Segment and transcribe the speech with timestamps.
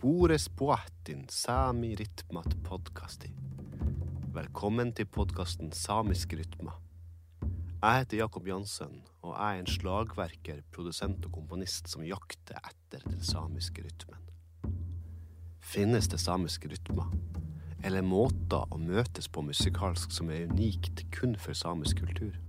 [0.00, 3.28] Bores poatin Sami Ritmat Podkasti.
[4.32, 6.78] Velkommen til podkasten Samiske rytmer.
[7.82, 13.04] Jeg heter Jakob Jansen, og jeg er en slagverker, produsent og komponist som jakter etter
[13.04, 14.22] den samiske rytmen.
[15.60, 17.12] Finnes det samiske rytmer,
[17.84, 22.40] eller måter å møtes på musikalsk som er unikt kun for samisk kultur?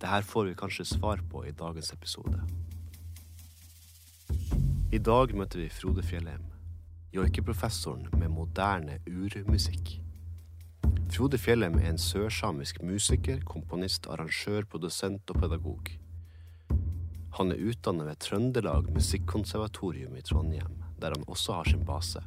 [0.00, 2.40] Dette får vi kanskje svar på i dagens episode.
[4.90, 6.49] I dag møter vi Frode Fjellheim,
[7.14, 9.96] joikeprofessoren med moderne urmusikk.
[11.10, 15.90] Frode Fjellheim er en sørsamisk musiker, komponist, arrangør, produsent og pedagog.
[17.38, 22.22] Han er utdannet ved Trøndelag Musikkonservatorium i Trondheim, der han også har sin base.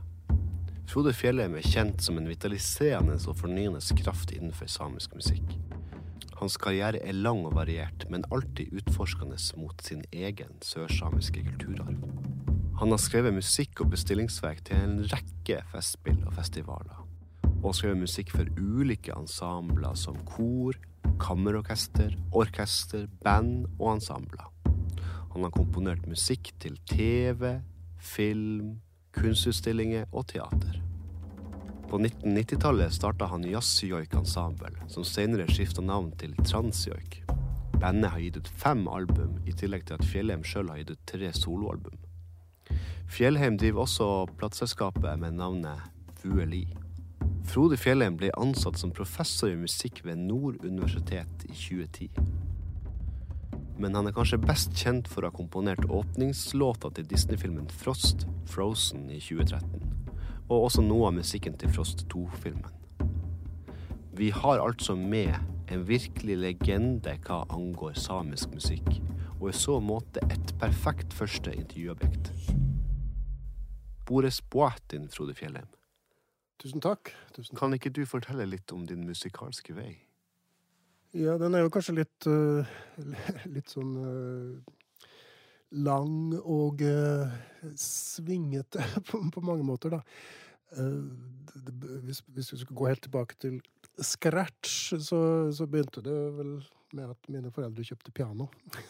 [0.91, 5.55] Frode Fjellheim er kjent som en vitaliserende og fornyende kraft innenfor samisk musikk.
[6.41, 12.22] Hans karriere er lang og variert, men alltid utforskende mot sin egen sørsamiske kulturarv.
[12.79, 17.03] Han har skrevet musikk og bestillingsverk til en rekke festspill og festivaler,
[17.61, 20.79] og skrevet musikk for ulike ensembler som kor,
[21.21, 24.49] kammerorkester, orkester, band og ensembler.
[25.35, 27.59] Han har komponert musikk til TV,
[28.01, 28.79] film,
[29.13, 30.79] kunstutstillinger og teater.
[31.89, 37.19] På 1990-tallet starta han Jazzjoik Ensemble, som senere skifta navn til Transjoik.
[37.77, 41.05] Bandet har gitt ut fem album, i tillegg til at Fjellheim sjøl har gitt ut
[41.13, 42.01] tre soloalbum.
[43.13, 44.05] Fjellheim driver også
[44.39, 45.77] plateselskapet med navnet
[46.23, 46.63] Vueli.
[47.45, 52.09] Frode Fjellheim ble ansatt som professor i musikk ved Nord universitet i 2010.
[53.77, 59.09] Men han er kanskje best kjent for å ha komponert åpningslåta til Disney-filmen Frost, Frozen,
[59.13, 59.93] i 2013
[60.49, 62.73] og også noe av musikken til Frost 2-filmen.
[64.13, 65.33] Vi har altså med
[65.71, 68.89] en virkelig legende hva angår samisk musikk,
[69.39, 72.33] og i så måte et perfekt første intervjuobjekt.
[74.07, 75.69] Bores Boatin, Frode Fjellheim.
[76.61, 77.11] Tusen takk.
[77.35, 77.59] Tusen takk.
[77.59, 79.91] Kan ikke du fortelle litt om din musikalske vei?
[81.13, 82.65] Ja, den er jo kanskje litt uh,
[83.53, 84.71] Litt sånn uh,
[85.83, 87.33] lang og uh,
[87.79, 90.01] svingete på, på, mange måter, da.
[90.73, 93.59] Hvis, hvis, vi skulle gå helt tilbake til
[94.01, 95.19] scratch, så,
[95.53, 96.55] så, begynte det vel
[96.97, 98.49] med at mine foreldre kjøpte piano.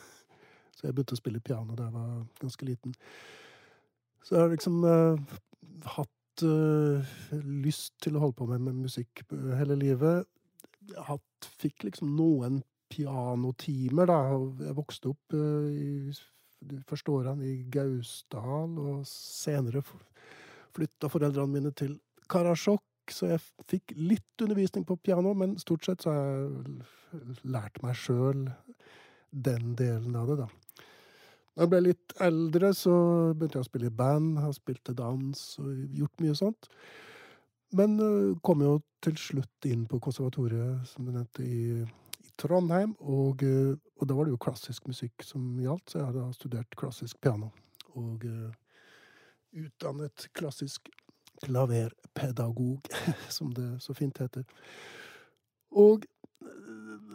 [0.74, 2.95] Så jeg begynte å spille piano da jeg var ganske liten.
[4.23, 4.84] Så jeg har liksom
[5.97, 6.44] hatt
[7.44, 9.22] lyst til å holde på med, med musikk
[9.59, 10.23] hele livet
[11.07, 12.62] hatt, fikk liksom noen
[12.94, 14.19] pianotimer, da.
[14.67, 16.13] Jeg vokste opp uh, i
[16.63, 19.83] de første årene i Gausdal, og senere
[20.73, 21.97] flytta foreldrene mine til
[22.31, 27.81] Karasjok, så jeg fikk litt undervisning på piano, men stort sett så har jeg lært
[27.83, 28.45] meg sjøl
[29.33, 30.47] den delen av det, da.
[31.53, 32.94] Da jeg ble litt eldre, så
[33.38, 36.69] begynte jeg å spille i band, har spilt dans og gjort mye sånt.
[37.78, 41.81] Men uh, kom jo til slutt inn på konservatoriet, som du nevnte, i,
[42.25, 42.96] i Trondheim.
[43.02, 46.78] Og, uh, og, da var det jo klassisk musikk som gjaldt, så jeg hadde studert
[46.80, 47.52] klassisk piano.
[48.02, 48.50] Og uh,
[49.63, 50.90] utdannet klassisk
[51.44, 52.90] klaverpedagog,
[53.38, 54.46] som det så fint heter.
[55.69, 56.06] Og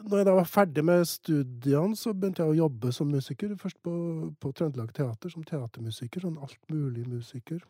[0.05, 3.55] når jeg da var ferdig med studiene, så begynte jeg å jobbe som musiker.
[3.59, 3.93] Først på,
[4.41, 6.25] på Trøndelag Teater, som teatermusiker.
[6.25, 7.61] Sånn altmulig musiker.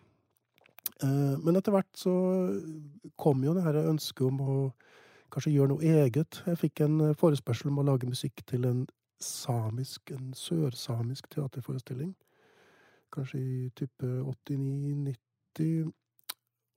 [1.03, 2.13] Eh, men etter hvert så
[3.21, 4.57] kom jo det her ønsket om å
[5.33, 6.41] kanskje gjøre noe eget.
[6.47, 8.87] Jeg fikk en eh, forespørsel om å lage musikk til en
[9.23, 12.15] samisk, en sørsamisk teaterforestilling.
[13.15, 15.93] Kanskje i type 89-90.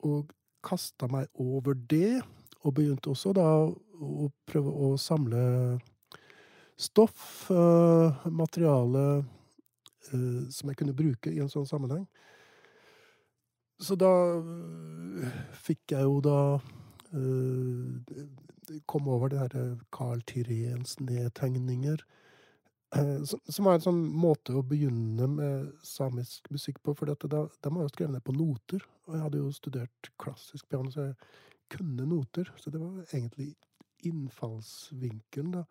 [0.07, 0.31] Og
[0.65, 2.21] kasta meg over det,
[2.61, 5.41] og begynte også da å prøve å samle
[6.81, 9.23] stoff, eh, materiale,
[10.51, 12.07] som jeg kunne bruke i en sånn sammenheng.
[13.81, 16.39] Så da øh, fikk jeg jo da
[18.87, 21.99] Kom over det herre Carl Tirens nedtegninger.
[23.51, 26.93] Som var en sånn måte å begynne med samisk musikk på.
[26.95, 28.85] For da må var jo skrevet ned på noter.
[29.07, 31.17] Og jeg hadde jo studert klassisk piano, så jeg
[31.71, 32.51] kunne noter.
[32.57, 33.53] Så det var egentlig
[34.07, 35.65] innfallsvinkelen, da.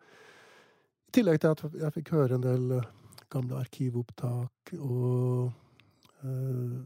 [1.07, 2.75] I tillegg til at jeg fikk høre en del
[3.31, 5.51] gamle arkivopptak og
[6.23, 6.77] uh,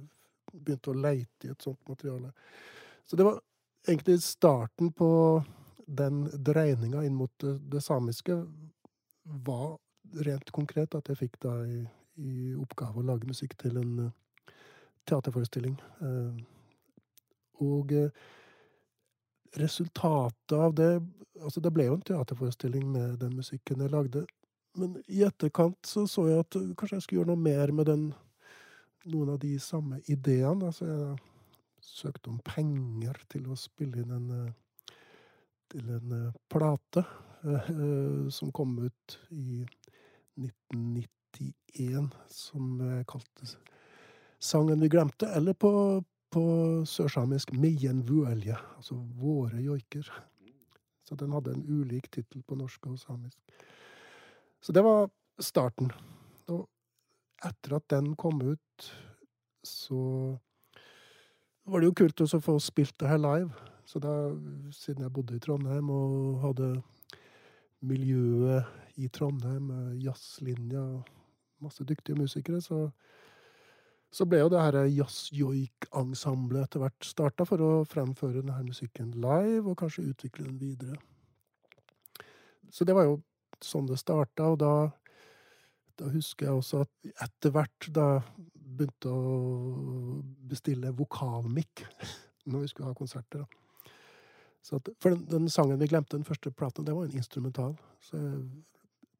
[0.55, 2.31] begynte å leite i et sånt materiale.
[3.05, 3.39] Så det var
[3.87, 5.09] egentlig starten på
[5.85, 8.39] den dreininga inn mot det, det, samiske
[9.45, 9.77] var
[10.25, 11.83] rent konkret at jeg fikk da i,
[12.21, 14.55] i oppgave å lage musikk til en uh,
[15.05, 15.77] teaterforestilling.
[16.01, 16.33] Uh,
[17.61, 18.25] og uh,
[19.53, 20.95] resultatet av det
[21.35, 24.21] Altså, det ble jo en teaterforestilling med den musikken jeg lagde.
[24.79, 28.05] Men i etterkant så så jeg at kanskje jeg skulle gjøre noe mer med den
[29.11, 30.69] noen av de samme ideene.
[30.71, 31.17] Altså jeg
[31.83, 34.53] søkte om penger til å spille inn en eh,
[35.71, 37.03] til en eh, plate
[37.45, 39.63] uh, som kom ut i
[40.39, 43.55] 1991, som jeg kalte
[44.45, 45.69] Sangen vi glemte, eller på,
[46.35, 46.45] på
[46.89, 50.09] sørsamisk Mien vuelje, altså Våre joiker.
[51.05, 53.39] Så den hadde en ulik tittel på norsk og samisk.
[54.59, 55.07] Så det var
[55.39, 55.91] starten.
[56.51, 56.65] Og
[57.45, 58.89] etter at den kom ut,
[59.63, 60.01] så
[61.65, 63.53] var det jo kult å få spilt det her live.
[63.85, 64.11] Så da,
[64.73, 66.71] siden jeg bodde i Trondheim og hadde
[67.85, 69.69] miljøet i Trondheim,
[70.01, 71.13] jazzlinja og
[71.63, 72.89] masse dyktige musikere, så,
[74.15, 79.65] så ble jo det her jazz-joik-ensemblet etter hvert starta for å fremføre denne musikken live,
[79.67, 80.95] og kanskje utvikle den videre.
[82.71, 83.17] Så det var jo
[83.63, 84.71] sånn det starta, og da,
[85.99, 88.07] da husker jeg også at etter hvert da
[88.55, 91.83] begynte å bestille vokalmikk
[92.51, 93.43] når vi skulle ha konserter.
[93.43, 93.61] da.
[94.79, 97.75] At, for den, den, sangen vi glemte, den første platen, det var en instrumental.
[98.01, 98.41] Så jeg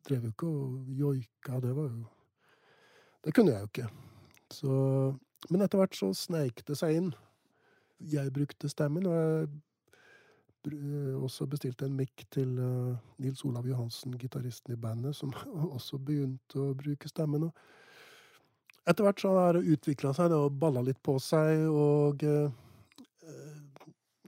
[0.08, 1.60] drev jo ikke og joika.
[1.62, 2.06] Det var jo
[3.26, 3.90] Det kunne jeg jo ikke.
[4.54, 4.72] Så,
[5.50, 7.14] men etter hvert så sneik det seg inn.
[8.12, 9.48] Jeg brukte stemmen, og jeg
[11.22, 15.34] også bestilte en mic til uh, Nils Olav Johansen, gitaristen i bandet, som
[15.78, 17.48] også begynte å bruke stemmen.
[17.48, 22.26] Og etter hvert så har det utvikla seg det og balla litt på seg, og
[22.26, 22.50] uh,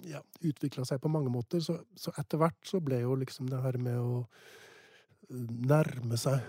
[0.08, 1.62] ja, utvikla seg på mange måter.
[1.64, 4.24] Så, så, etter hvert så ble jo liksom det her med å
[5.68, 6.40] nærme seg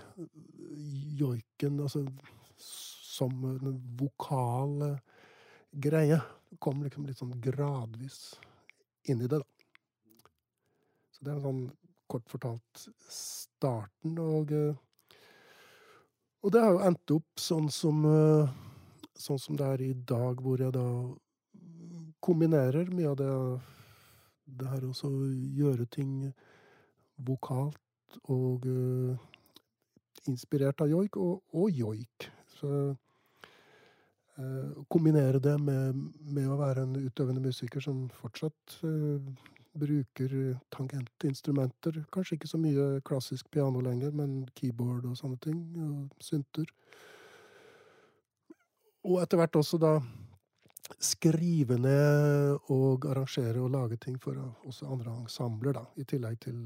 [1.19, 2.05] joiken, altså
[3.19, 4.97] som en vokal
[5.71, 6.19] greie,
[6.59, 8.39] kom liksom litt sånn gradvis
[9.09, 10.25] inn i det, da.
[11.13, 11.63] Så det er sånn
[12.09, 14.85] kort fortalt starten, og eh,
[16.41, 18.51] Og det har jo endt opp sånn som eh,
[19.19, 20.85] Sånn som det er i dag, hvor jeg da
[22.23, 23.33] kombinerer mye av det
[24.61, 25.27] Det her også å
[25.59, 26.31] gjøre ting
[27.27, 29.19] vokalt og uh,
[30.31, 32.29] inspirert av joik, og, og joik.
[32.57, 32.95] Så
[34.91, 39.19] kombinere det med, med, å være en utøvende musiker som fortsatt uh,
[39.79, 40.35] bruker
[40.73, 42.03] tangentinstrumenter.
[42.13, 45.59] Kanskje ikke så mye klassisk piano lenger, men keyboard og sånne ting.
[45.85, 46.65] Og synter.
[49.07, 49.93] Og etter hvert også da
[50.99, 55.85] skrive ned og arrangere og lage ting for også andre ensembler, da.
[56.01, 56.59] I tillegg til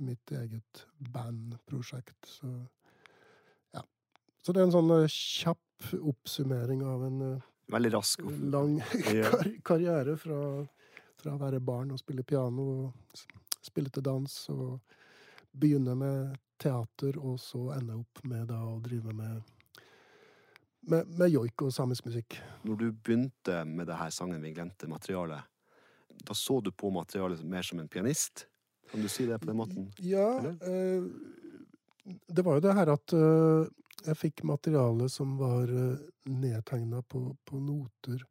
[0.00, 2.18] mitt eget bandprosjekt.
[2.26, 2.48] Så.
[4.40, 8.22] Så det er en sånn eh, kjapp oppsummering av en eh, Veldig rask.
[8.50, 10.40] Lang kar karriere fra
[11.20, 13.22] fra å være barn og spille piano og
[13.60, 14.96] spille til dans og
[15.50, 19.40] begynne med teater, og så ende opp med da å drive med
[20.90, 22.38] med, med joik og samisk musikk.
[22.64, 25.44] Når du begynte med det her sangen vi glemte, materialet,
[26.24, 28.46] da så du på materialet mer som en pianist?
[28.88, 29.90] Kan du si det på den måten?
[30.00, 30.40] Ja.
[30.40, 31.04] Eh,
[32.32, 33.68] det var jo det her at eh,
[34.06, 36.00] jeg fikk materiale som var eh,
[36.30, 38.22] nedtegna på, på, noter.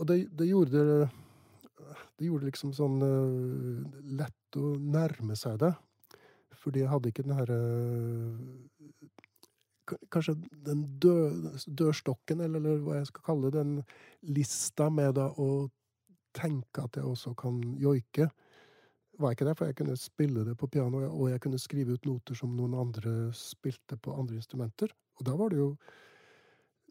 [0.00, 1.10] Og det, det gjorde det
[2.18, 3.82] det gjorde liksom sånn uh,
[4.16, 5.72] lett å nærme seg det.
[6.62, 9.10] Fordi jeg hadde ikke den herre uh,
[10.14, 13.72] Kanskje den død, dørstokken, eller, eller, hva jeg skal kalle den
[14.24, 15.66] lista med da å
[16.32, 18.30] tenke at jeg også kan joike,
[19.20, 19.56] var ikke det.
[19.58, 22.74] For jeg kunne spille det på piano, og jeg kunne skrive ut noter som noen
[22.78, 24.92] andre spilte på andre instrumenter.
[25.20, 25.72] Og da var det jo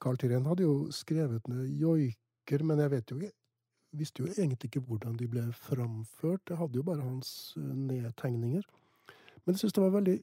[0.01, 3.35] Carl Tirén hadde jo skrevet ned joiker, men jeg vet jo ikke
[3.91, 6.49] visste jo egentlig ikke hvordan de ble framført.
[6.49, 8.63] Jeg hadde jo bare hans eh, nedtegninger.
[9.45, 10.17] Men jeg syns det var veldig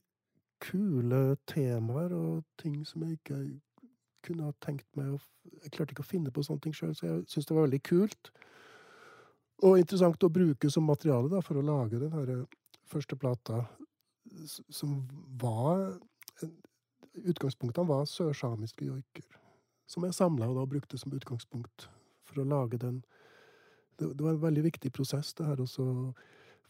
[0.61, 3.39] kule temaer og ting som jeg ikke
[4.27, 5.19] kunne ha tenkt meg å
[5.63, 7.81] Jeg klarte ikke å finne på sånne ting sjøl, så jeg syns det var veldig
[7.89, 8.29] kult.
[9.67, 12.45] Og interessant å bruke som materiale da, for å lage den eh,
[12.89, 13.65] første plata,
[14.71, 15.01] som
[15.41, 15.99] var
[17.19, 19.25] Utgangspunktene var sørsamiske joiker.
[19.91, 21.89] Som jeg samla og da brukte som utgangspunkt
[22.29, 23.01] for å lage den
[23.99, 25.89] det, det, var en veldig viktig prosess, det her å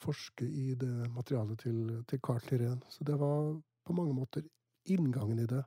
[0.00, 2.78] forske i det materialet til, til Carl Lirén.
[2.88, 4.46] Så det var på mange måter
[4.88, 5.60] inngangen i det.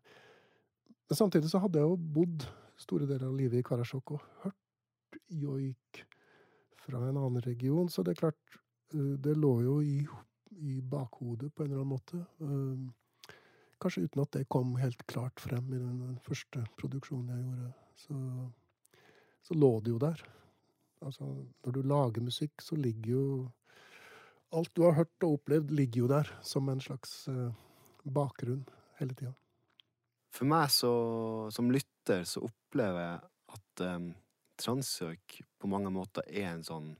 [1.11, 2.47] Men samtidig så hadde jeg jo bodd
[2.81, 6.01] store deler av livet i Karasjok og hørt joik
[6.85, 8.57] fra en annen region, så det er klart
[8.93, 10.01] eh, Det lå jo i,
[10.57, 12.21] i bakhodet på en eller annen måte.
[12.41, 13.38] Eh,
[13.81, 17.71] kanskje uten at det kom helt klart frem i den første produksjonen jeg gjorde.
[18.01, 18.19] Så,
[19.47, 20.21] så lå det jo der.
[21.01, 21.25] Altså,
[21.65, 23.25] når du lager musikk, så ligger jo
[24.51, 27.53] Alt du har hørt og opplevd, ligger jo der som en slags uh,
[28.03, 28.65] bakgrunn
[29.00, 29.31] hele tida.
[30.35, 30.91] For meg så,
[31.55, 33.21] som lytter så opplever jeg
[33.55, 34.09] at um,
[34.62, 36.91] Transjoik på mange måter er en sånn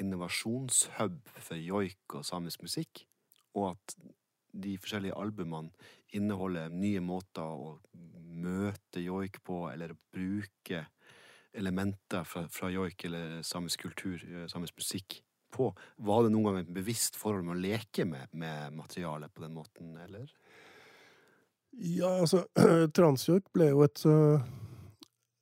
[0.00, 3.06] innovasjonshub for joik og samisk musikk,
[3.56, 3.96] og at
[4.56, 5.72] de forskjellige albumene
[6.16, 7.76] inneholder nye måter å
[8.36, 10.84] møte joik på, eller bruke
[11.56, 15.22] elementer fra, fra joik eller samisk kultur, eh, samisk musikk,
[15.56, 15.70] på.
[16.04, 19.54] Var det noen gang et bevisst forhold med å leke med, med materialet på den
[19.56, 20.26] måten, eller?
[21.72, 22.42] Ja, altså
[22.96, 24.42] Transjoik ble jo et uh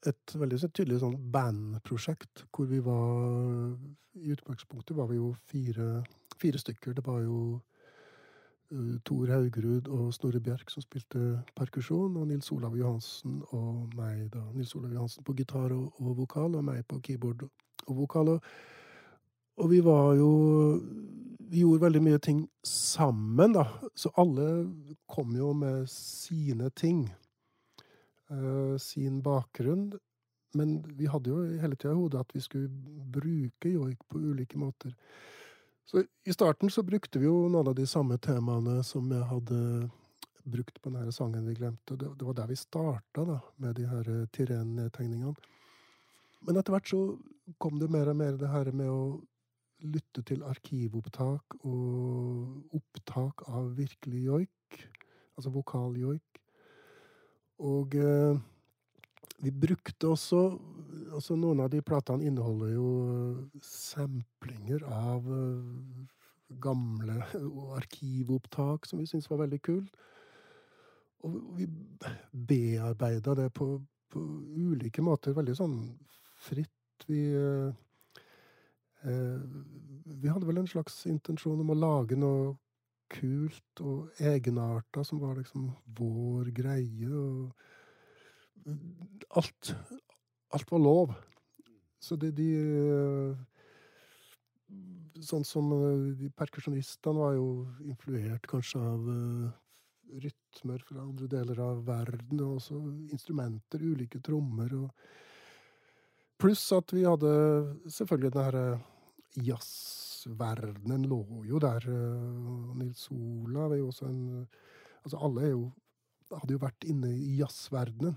[0.09, 3.75] et veldig tydelig sånn bandprosjekt, hvor vi var
[4.15, 6.05] I utgangspunktet var vi jo fire,
[6.39, 6.95] fire stykker.
[6.95, 7.39] Det var jo
[8.71, 14.29] uh, Tor Haugerud og Snorre Bjerk som spilte perkusjon, og Nils Olav Johansen og meg,
[14.35, 14.45] da.
[14.55, 17.47] Nils Olav Johansen på gitar og, og vokal, og meg på keyboard
[17.89, 18.37] og vokal.
[18.37, 18.55] Og,
[19.59, 20.31] og vi var jo
[21.55, 23.67] Vi gjorde veldig mye ting sammen, da.
[23.95, 24.71] Så alle
[25.07, 27.05] kom jo med sine ting.
[28.31, 29.93] Eh, sin bakgrunn.
[30.53, 32.71] Men vi hadde jo hele tida i hodet at vi skulle
[33.13, 34.95] bruke joik på ulike måter.
[35.85, 39.59] Så i starten så brukte vi jo noen av de samme temaene som jeg hadde
[40.45, 41.99] brukt på denne sangen vi glemte.
[41.99, 45.35] Det, var der vi starta, da, med de her eh, Tiren-tegningene.
[46.45, 47.03] Men etter hvert så
[47.61, 49.05] kom det mer og mer det her med å
[49.85, 54.85] lytte til arkivopptak og opptak av virkelig joik,
[55.37, 56.44] altså vokaljoik.
[57.65, 58.37] Og eh,
[59.45, 60.43] vi brukte også
[61.15, 66.03] altså Noen av de platene inneholder jo eh, samplinger av eh,
[66.65, 67.21] gamle
[67.79, 69.97] arkivopptak som vi syntes var veldig kult.
[71.25, 71.69] Og vi
[72.33, 73.79] bearbeida det på,
[74.13, 75.79] på, ulike måter, veldig sånn
[76.49, 77.07] fritt.
[77.09, 77.73] Vi eh,
[79.05, 82.55] Vi hadde vel en slags intensjon om å lage noe
[83.15, 87.09] kult og egenarta som var liksom vår greie.
[87.09, 87.53] og
[89.39, 89.75] Alt,
[90.55, 91.17] alt var lov.
[92.01, 92.51] Så det, de
[95.25, 97.49] Sånn som eh, de perkusjonistene var jo
[97.87, 99.53] influert kanskje av uh,
[100.25, 102.81] rytmer fra andre deler av verden, og også
[103.15, 105.07] instrumenter, ulike trommer og
[106.43, 107.31] Pluss at vi hadde
[107.95, 108.65] selvfølgelig den herre
[109.47, 111.85] jazz jazzverdenen lå jo der.
[111.89, 114.49] Eh, Nils Olav er jo også en
[115.05, 115.73] Altså, alle jo
[116.33, 118.15] hadde jo vært inne i jazzverdenen.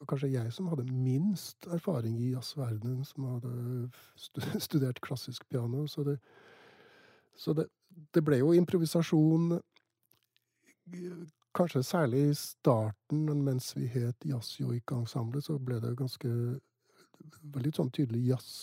[0.00, 3.90] Og kanskje jeg som hadde minst erfaring i jazzverdenen, som hadde
[4.66, 5.86] studert klassisk piano.
[5.86, 6.16] Så det,
[7.36, 7.66] så det,
[8.14, 9.60] det ble jo improvisasjon
[11.54, 16.30] Kanskje særlig i starten, mens vi het Jazzjoik-ensemblet, så ble det ganske
[17.42, 18.54] veldig sånn tydelig jazz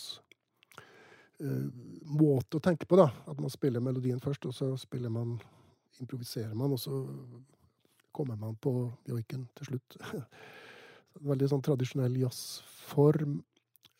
[1.38, 3.08] måte å tenke på, da.
[3.30, 5.36] At man spiller melodien først, og så spiller man
[6.02, 7.02] improviserer man, og så
[8.12, 8.72] kommer man på
[9.08, 9.98] joiken til slutt.
[11.30, 13.38] Veldig sånn tradisjonell jazzform.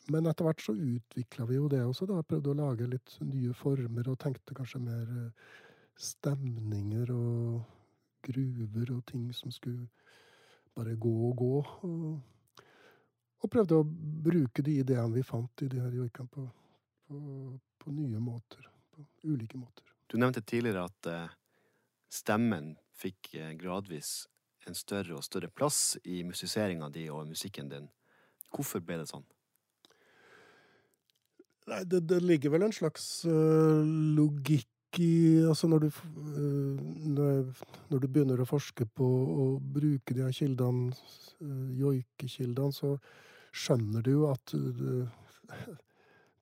[0.08, 2.22] Men etter hvert så utvikla vi jo det også, da.
[2.24, 5.50] Prøvde å lage litt nye former, og tenkte kanskje mer eh,
[5.98, 7.60] stemninger og
[8.28, 9.86] gruver og ting som skulle
[10.78, 11.52] bare gå og gå.
[11.88, 12.62] Og,
[13.38, 13.86] og prøvde å
[14.28, 16.48] bruke de ideene vi fant i de her joikene på
[17.08, 18.68] på, på, nye måter.
[18.90, 19.84] På ulike måter.
[20.06, 21.34] Du nevnte tidligere at uh,
[22.12, 24.26] stemmen fikk uh, gradvis
[24.68, 27.88] en større og større plass i musiseringa di og musikken din.
[28.52, 29.24] Hvorfor ble det sånn?
[31.68, 33.84] Nei, det, det ligger vel en slags uh,
[34.18, 34.66] logikk
[34.98, 35.88] i Altså når du,
[37.12, 37.50] når,
[37.92, 40.96] når, du begynner å forske på å bruke de her kildene,
[41.76, 42.94] joikekildene, så
[43.52, 44.54] skjønner du jo at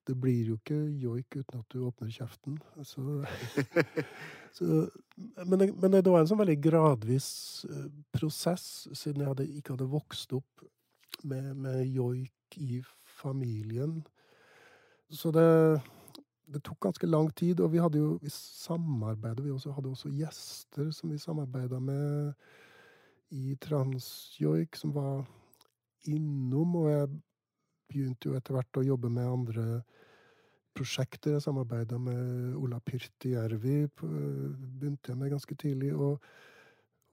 [0.06, 2.58] det blir jo ikke joik uten at du åpner kjeften.
[2.86, 3.02] Så,
[4.56, 4.86] så,
[5.16, 7.28] men, det, men, det, var en sånn veldig gradvis
[7.70, 10.66] eh, prosess, siden jeg hadde, ikke hadde vokst opp
[11.26, 12.82] med, med joik i
[13.18, 13.98] familien.
[15.10, 15.48] Så det,
[16.50, 19.44] det, tok ganske lang tid, og vi hadde jo vi samarbeidet.
[19.44, 22.32] Vi også, hadde også gjester som vi samarbeida med
[23.34, 25.24] i Transjoik, som var
[26.06, 26.76] innom.
[26.82, 27.08] Og jeg
[27.88, 29.66] begynte jo etter hvert å jobbe med andre
[30.76, 31.36] prosjekter.
[31.36, 35.92] Jeg samarbeida med Ola Pyrtijärvi, begynte jeg med ganske tidlig.
[35.94, 36.20] Og,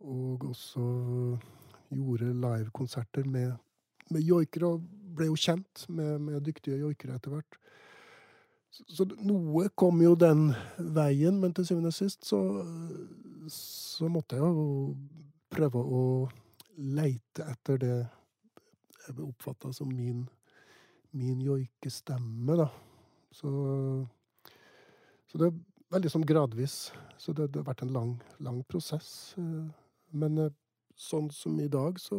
[0.04, 0.86] og også
[1.94, 3.54] gjorde livekonserter med,
[4.12, 7.60] med joikere, og ble jo kjent med, med dyktige joikere etter hvert.
[8.74, 10.48] Så, så, noe kom jo den
[10.96, 12.40] veien, men til syvende og sist så,
[13.54, 14.96] så måtte jeg jo
[15.54, 16.06] prøve å
[16.82, 17.98] leite etter det
[19.04, 20.24] jeg oppfatta som min
[21.14, 22.68] min joikestemme, da.
[23.34, 23.50] Så,
[25.30, 25.62] så det er
[25.94, 26.78] veldig sånn gradvis.
[27.22, 28.12] Så det, det, har vært en lang,
[28.44, 29.36] lang prosess.
[29.38, 29.70] Eh,
[30.18, 30.54] men eh,
[30.98, 32.18] sånn som i dag, så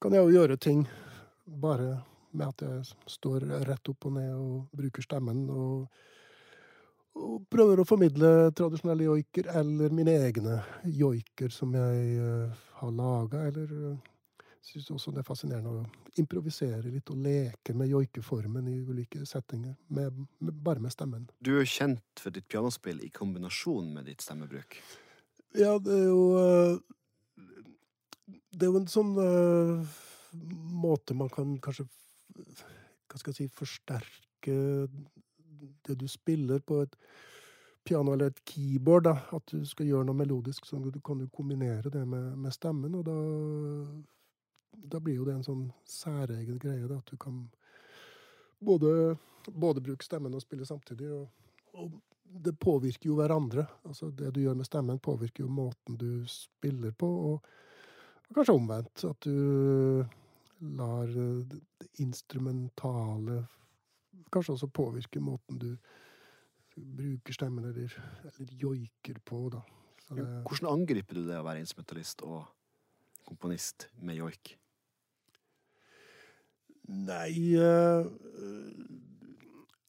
[0.00, 0.86] kan jeg jo gjøre ting
[1.44, 1.98] bare
[2.30, 5.44] med at jeg står rett opp og ned og bruker stemmen.
[5.50, 6.06] og
[7.20, 13.40] og prøver å formidle tradisjonelle joiker, eller mine egne joiker som jeg uh, har laga,
[13.50, 13.98] eller
[14.62, 19.76] syns også det er fascinerende å improvisere litt og leke med joikeformen i ulike settinger,
[19.88, 21.28] med, med, bare med stemmen.
[21.38, 24.80] Du er jo kjent for ditt pianospill i kombinasjon med ditt stemmebruk.
[25.58, 26.76] Ja, det er jo uh,
[28.50, 29.16] Det er jo en sånn
[30.78, 31.88] måte man kan kanskje
[33.10, 34.54] Hva skal jeg si Forsterke
[35.86, 36.94] det du spiller på et
[37.84, 41.90] piano eller et keyboard, da, at du skal gjøre noe melodisk, så kan du kombinere
[41.92, 43.16] det med, med stemmen, og da,
[44.72, 47.42] da blir jo det en sånn særegen greie, da, at du kan
[48.58, 51.10] både, både bruke stemmen og spille samtidig.
[51.16, 51.28] Og,
[51.74, 51.98] og,
[52.30, 53.64] det påvirker jo hverandre.
[53.88, 57.48] Altså det du gjør med stemmen, påvirker jo måten du spiller på, og,
[58.28, 59.02] og kanskje omvendt.
[59.08, 60.04] At du
[60.78, 63.40] lar det instrumentale
[64.32, 65.70] kanskje også påvirker måten du
[66.76, 67.92] bruker stemmen eller,
[68.30, 69.62] eller joiker på, da.
[70.10, 70.24] Det...
[70.46, 72.46] Hvordan angriper du det å være instrumentalist og
[73.26, 74.56] komponist med joik?
[76.90, 78.06] Nei uh,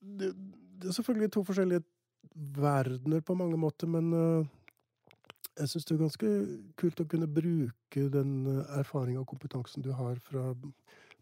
[0.02, 1.84] det, det, er selvfølgelig to forskjellige
[2.56, 4.46] verdener på mange måter, men uh,
[5.58, 6.32] jeg syns det er ganske
[6.80, 8.34] kult å kunne bruke den
[8.78, 10.52] erfaringa og kompetansen du har fra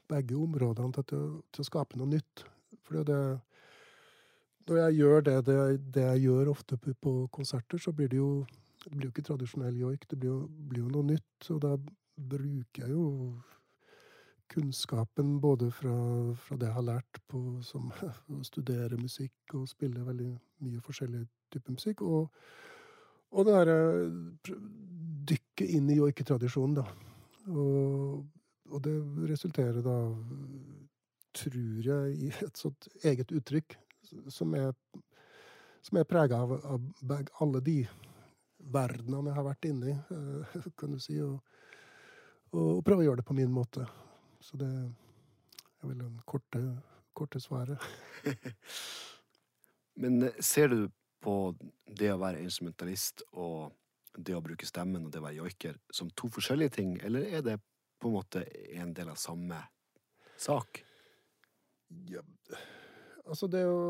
[0.09, 2.45] begge områdene til, til å skape noe nytt.
[2.85, 3.19] For det
[4.69, 5.57] Når jeg gjør det, det,
[5.93, 8.45] det, jeg gjør ofte på konserter, så blir det jo
[8.79, 10.37] Det blir jo ikke tradisjonell joik, det blir jo,
[10.69, 11.49] blir jo noe nytt.
[11.51, 11.73] Og da
[12.15, 13.33] bruker jeg jo
[14.49, 15.93] kunnskapen både fra,
[16.35, 17.91] fra, det jeg har lært på som
[18.35, 20.31] å studere musikk og spille veldig
[20.65, 22.29] mye forskjellig type musikk, og,
[23.33, 23.77] og det derre
[25.29, 26.85] dykket inn i joiketradisjonen, da.
[27.49, 28.25] Og,
[28.69, 28.95] og, det
[29.29, 29.97] resulterer da
[31.39, 33.77] tror jeg, i et sånt eget uttrykk
[34.33, 34.73] som er,
[35.85, 37.79] som er prega av, av, alle de
[38.73, 41.39] verdenene jeg har vært inni, eh, kan du si, og,
[42.51, 43.85] og, prøve å gjøre det på min måte.
[44.39, 46.61] Så det er vel det korte,
[47.13, 47.83] korte svaret.
[50.01, 51.55] Men eh, ser du på
[51.99, 53.73] det å være instrumentalist og
[54.15, 57.43] det å bruke stemmen og det å være joiker som to forskjellige ting, eller er
[57.45, 57.57] det
[57.99, 58.45] på en måte
[58.79, 59.59] en del av samme
[60.39, 60.81] sak?
[62.07, 62.23] Ja,
[63.25, 63.83] altså det å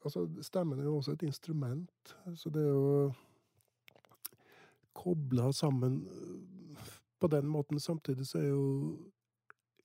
[0.00, 3.10] Altså, stemmen er jo også et instrument, så det jo
[4.96, 5.98] kobla sammen
[7.20, 7.80] på den måten.
[7.80, 8.64] Samtidig så er jo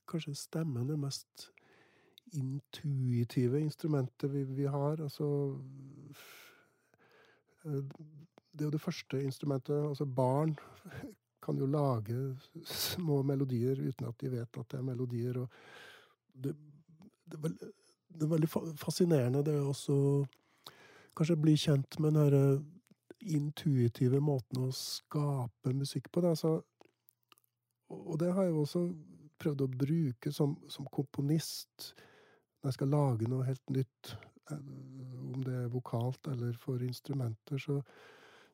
[0.08, 1.50] kanskje stemmen det mest
[2.34, 5.02] intuitive instrumentet vi, vi har.
[5.02, 5.58] Altså
[7.64, 9.90] Det er jo det første instrumentet.
[9.90, 10.56] Altså barn
[11.44, 15.38] kan jo lage små melodier uten at de vet at det er melodier.
[15.38, 15.50] og
[16.34, 16.56] det,
[17.26, 17.68] det, er veldig,
[18.08, 20.26] det, er veldig fascinerende, det også
[21.16, 22.66] kanskje bli kjent med den
[23.26, 26.22] intuitive måten å skape musikk på.
[26.22, 26.62] Det, altså,
[28.06, 28.86] og det har jeg også
[29.42, 31.92] prøvd å bruke som, som, komponist
[32.62, 34.16] når jeg skal lage noe helt nytt.
[34.52, 34.62] Eh,
[35.36, 37.82] om det er vokalt eller for instrumenter, så,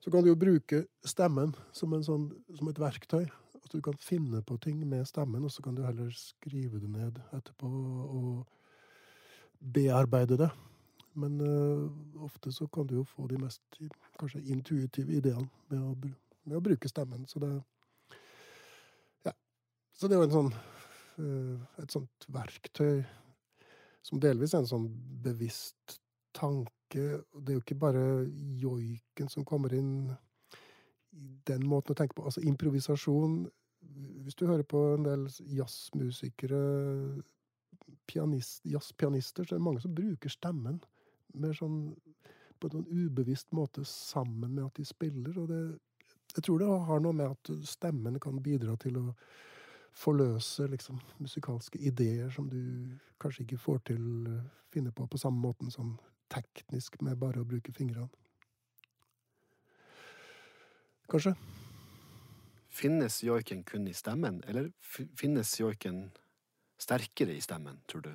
[0.01, 3.27] så kan du jo bruke stemmen som, sånn, som et verktøy.
[3.61, 6.89] At du kan finne på ting med stemmen, og så kan du heller skrive det
[6.89, 8.31] ned etterpå og
[9.61, 10.49] bearbeide det.
[11.13, 13.61] Men uh, ofte så kan du jo få de mest
[14.19, 15.91] kanskje intuitive ideene med å,
[16.47, 17.27] med å bruke stemmen.
[17.29, 17.70] Så det Ja.
[19.93, 23.01] Så det er jo sånn uh, et sånt verktøy
[24.01, 24.87] som delvis er en sånn
[25.23, 25.99] bevisst
[26.37, 27.21] tanke.
[27.21, 28.03] Det er jo ikke bare
[28.59, 29.93] joiken som kommer inn
[31.11, 32.25] i den måten å tenke på.
[32.25, 33.43] Altså improvisasjon
[34.25, 35.23] Hvis du hører på en del
[35.57, 36.59] jazzmusikere,
[38.07, 40.77] pianist, jazzpianister, så er det mange som bruker stemmen
[41.33, 41.95] mer sånn
[42.61, 45.33] på en sånn ubevisst måte sammen med at de spiller.
[45.41, 45.61] Og det,
[46.35, 49.05] jeg tror det har noe med at stemmen kan bidra til å
[49.93, 54.01] forløse liksom, musikalske ideer som du kanskje ikke får til
[54.31, 54.39] å
[54.71, 55.97] finne på på samme måten som
[56.31, 58.07] teknisk med bare å bruke fingrene
[61.11, 61.35] kanskje.
[62.71, 64.71] Finnes joiken kun i stemmen, eller
[65.19, 66.05] finnes joiken
[66.79, 68.11] sterkere i stemmen, tror du?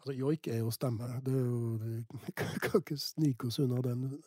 [0.00, 1.06] Altså, joik er jo stemme.
[1.24, 1.76] Det er jo,
[2.26, 4.18] vi kan ikke snike oss unna den.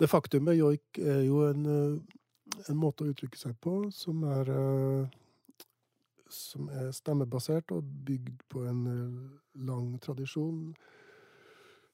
[0.00, 2.18] Det faktumet joik er jo en, eh,
[2.68, 5.20] en, måte å uttrykke seg på som er eh,
[6.34, 10.74] som er stemmebasert og bygd på en eh, lang tradisjon.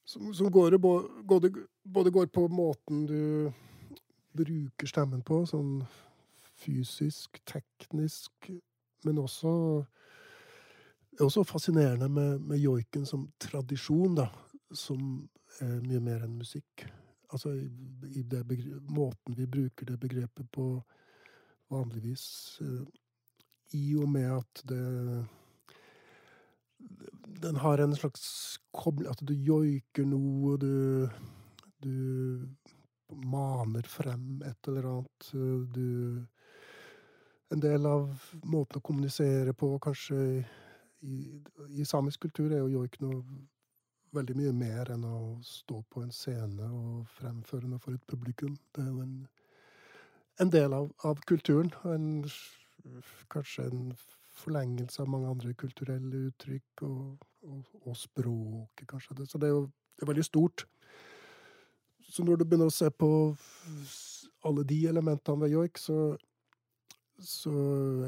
[0.05, 1.53] Som, som går, både,
[1.85, 3.53] både går på måten du
[4.35, 5.85] bruker stemmen på, sånn
[6.61, 8.51] fysisk, teknisk,
[9.07, 9.53] men også
[11.21, 14.31] er også fascinerende med, med joiken som tradisjon, da.
[14.71, 15.29] Som
[15.61, 16.87] er mye mer enn musikk.
[17.31, 17.67] Altså i,
[18.21, 18.25] i
[18.89, 20.83] måten vi bruker det begrepet på
[21.71, 22.59] vanligvis.
[22.61, 22.87] Eh,
[23.79, 25.27] I og med at det
[27.43, 31.09] Den har en slags kobling At du joiker noe, du
[31.83, 32.49] Du
[33.11, 35.31] maner frem et eller annet.
[35.75, 36.27] Du
[37.51, 38.11] En del av
[38.45, 40.45] måten å kommunisere på, kanskje
[41.03, 41.17] i,
[41.69, 43.25] i samisk kultur, er jo joik noe
[44.17, 48.57] veldig mye mer enn å stå på en scene og fremføre noe for et publikum.
[48.75, 49.19] Det er jo en,
[50.43, 51.71] en del av, av kulturen.
[51.91, 52.25] En,
[53.31, 53.93] kanskje en
[54.41, 59.21] forlengelse av mange andre kulturelle uttrykk, og, og, og språket, kanskje.
[59.21, 59.29] Det.
[59.31, 60.65] Så det er jo det er veldig stort.
[62.09, 63.11] Så når du begynner å se på
[64.49, 66.17] alle de elementene ved joik, så,
[67.21, 67.53] så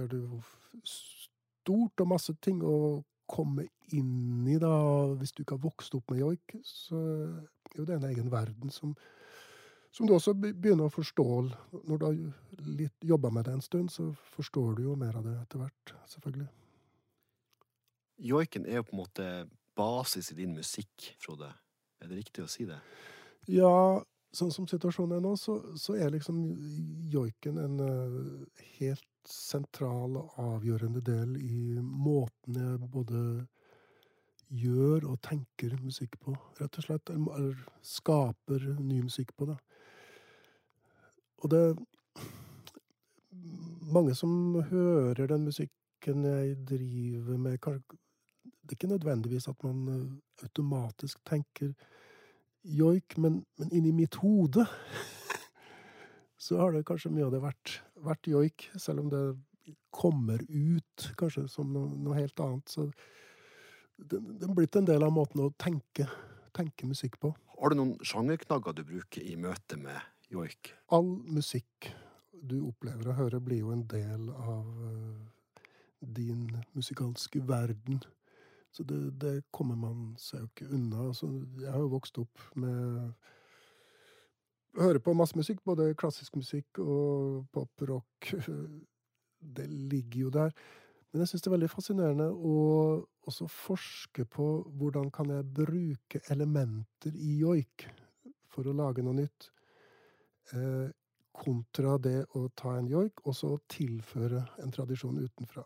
[0.01, 0.41] er det jo
[0.89, 3.67] stort og masse ting å komme
[3.97, 4.73] inn i, da.
[5.19, 7.01] Hvis du ikke har vokst opp med joik, så
[7.73, 8.95] er jo det en egen verden som,
[9.95, 11.29] som du også begynner å forstå.
[11.89, 12.21] Når du har
[13.15, 16.51] jobba med det en stund, så forstår du jo mer av det etter hvert, selvfølgelig.
[18.23, 19.29] Joiken er jo på en måte
[19.77, 21.49] basis i din musikk, Frode.
[22.03, 22.79] Er det riktig å si det?
[23.51, 24.03] Ja,
[24.35, 26.45] sånn som situasjonen er nå, så, så er liksom
[27.11, 33.23] joiken en uh, helt sentral og avgjørende del i måten jeg både
[34.53, 37.13] gjør og tenker musikk på, rett og slett.
[37.13, 37.57] Eller
[37.87, 39.59] skaper ny musikk på, da.
[41.43, 41.65] Og det
[43.93, 50.45] Mange som hører den musikken jeg driver med Det er ikke nødvendigvis at man eh,
[50.47, 51.73] automatisk tenker
[52.65, 54.67] joik, men, men inni mitt hode
[56.43, 59.23] så har det kanskje mye av det vært, vært joik, selv om det
[59.95, 62.73] kommer ut kanskje som noe, noe helt annet.
[62.73, 62.89] Så
[63.97, 66.09] det, det er blitt en del av måten å tenke,
[66.57, 67.31] tenke musikk på.
[67.61, 70.01] Har du noen sjangerknagger du bruker i møte med
[70.33, 70.73] joik?
[70.91, 71.93] All musikk
[72.43, 75.61] du opplever og hører, blir jo en del av uh,
[76.03, 78.03] din musikalske verden.
[78.75, 81.07] Så det, det, kommer man seg jo ikke unna.
[81.13, 81.29] Altså,
[81.61, 83.13] jeg har jo vokst opp med
[84.79, 88.33] hører på masse musikk, både klassisk musikk og pop, rock.
[89.57, 90.53] Det ligger jo der.
[91.11, 92.59] Men jeg syns det er veldig fascinerende å
[93.29, 94.47] også forske på
[94.79, 97.85] hvordan kan jeg bruke elementer i joik
[98.53, 99.49] for å lage noe nytt,
[100.53, 100.89] eh,
[101.33, 105.65] kontra det å ta en joik og så tilføre en tradisjon utenfra.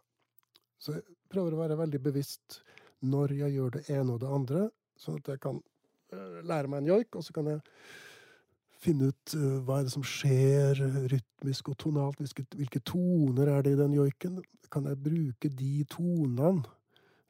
[0.79, 2.61] Så jeg prøver å være veldig bevisst
[3.07, 4.67] når jeg gjør det ene og det andre,
[4.99, 5.59] sånn at jeg kan
[6.13, 7.63] eh, lære meg en joik, og så kan jeg
[8.87, 10.81] finne ut uh, hva er det som skjer
[11.13, 12.21] rytmisk og tonalt.
[12.23, 14.41] Hvilke, hvilke, toner er det i den joiken?
[14.73, 16.65] Kan jeg bruke de tonene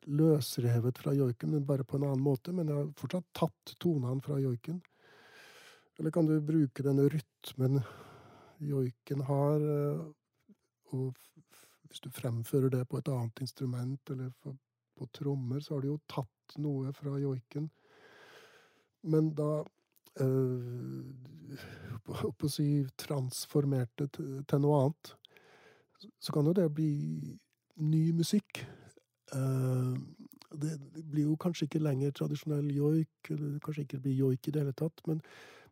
[0.07, 2.55] løsrevet fra joiken, men bare på en annen måte?
[2.55, 4.83] Men jeg har fortsatt tatt tonene fra joiken.
[5.97, 7.81] Eller kan du bruke denne rytmen
[8.63, 10.07] joiken har, uh,
[10.97, 11.17] og
[11.89, 14.31] hvis du fremfører det på et annet instrument, eller
[14.97, 17.69] på trommer, så har du jo tatt noe fra joiken.
[19.07, 19.65] Men da
[20.21, 21.03] uh,
[22.07, 22.69] på å si
[23.01, 25.13] transformerte til noe annet,
[26.21, 26.93] så kan jo det bli
[27.83, 28.63] ny musikk.
[29.35, 29.97] Uh,
[30.57, 34.65] det blir jo kanskje ikke lenger tradisjonell joik, eller kanskje ikke blir joik i det
[34.65, 35.21] hele tatt, men,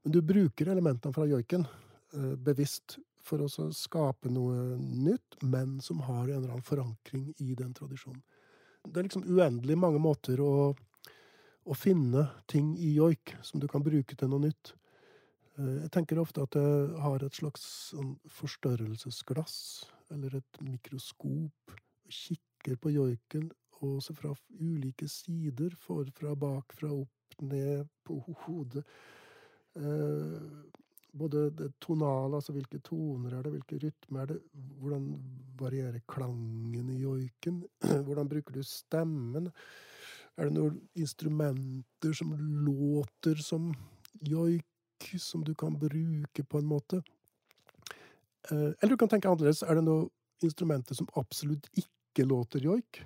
[0.02, 6.02] men du bruker elementene fra joiken uh, bevisst for å skape noe nytt, men som
[6.04, 8.20] har en eller annen forankring i den tradisjonen.
[8.84, 10.74] Det er liksom uendelig mange måter å
[11.64, 14.74] å finne ting i joik som du kan bruke til noe nytt.
[15.58, 19.56] Eh, jeg tenker ofte at jeg har et slags sånn forstørrelsesglass,
[20.14, 23.50] eller et mikroskop, og kikker på joiken,
[23.84, 28.84] og ser fra ulike sider, forfra, bakfra, opp, ned, på hodet.
[29.74, 30.74] Eh,
[31.14, 34.38] både det tonale, altså hvilke toner er det, hvilke rytmer er det,
[34.80, 35.08] hvordan
[35.58, 37.62] varierer klangen i joiken,
[38.06, 39.50] hvordan bruker du stemmen?
[40.34, 42.32] Er det noen instrumenter som
[42.66, 43.68] låter som
[44.20, 47.02] joik, som du kan bruke på en måte?
[48.50, 49.62] Eh, eller du kan tenke annerledes.
[49.62, 50.08] Er det noen
[50.44, 53.04] instrumenter som absolutt ikke låter joik,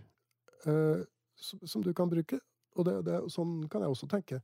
[0.64, 1.04] eh,
[1.36, 2.40] som du kan bruke?
[2.78, 4.40] Og det, det, sånn kan jeg også tenke.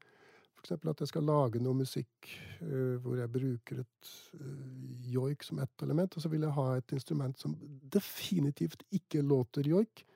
[0.54, 2.30] For eksempel at jeg skal lage noe musikk
[2.62, 6.64] uh, hvor jeg bruker et uh, joik som ett element, og så vil jeg ha
[6.78, 7.52] et instrument som
[7.92, 10.06] definitivt ikke låter joik.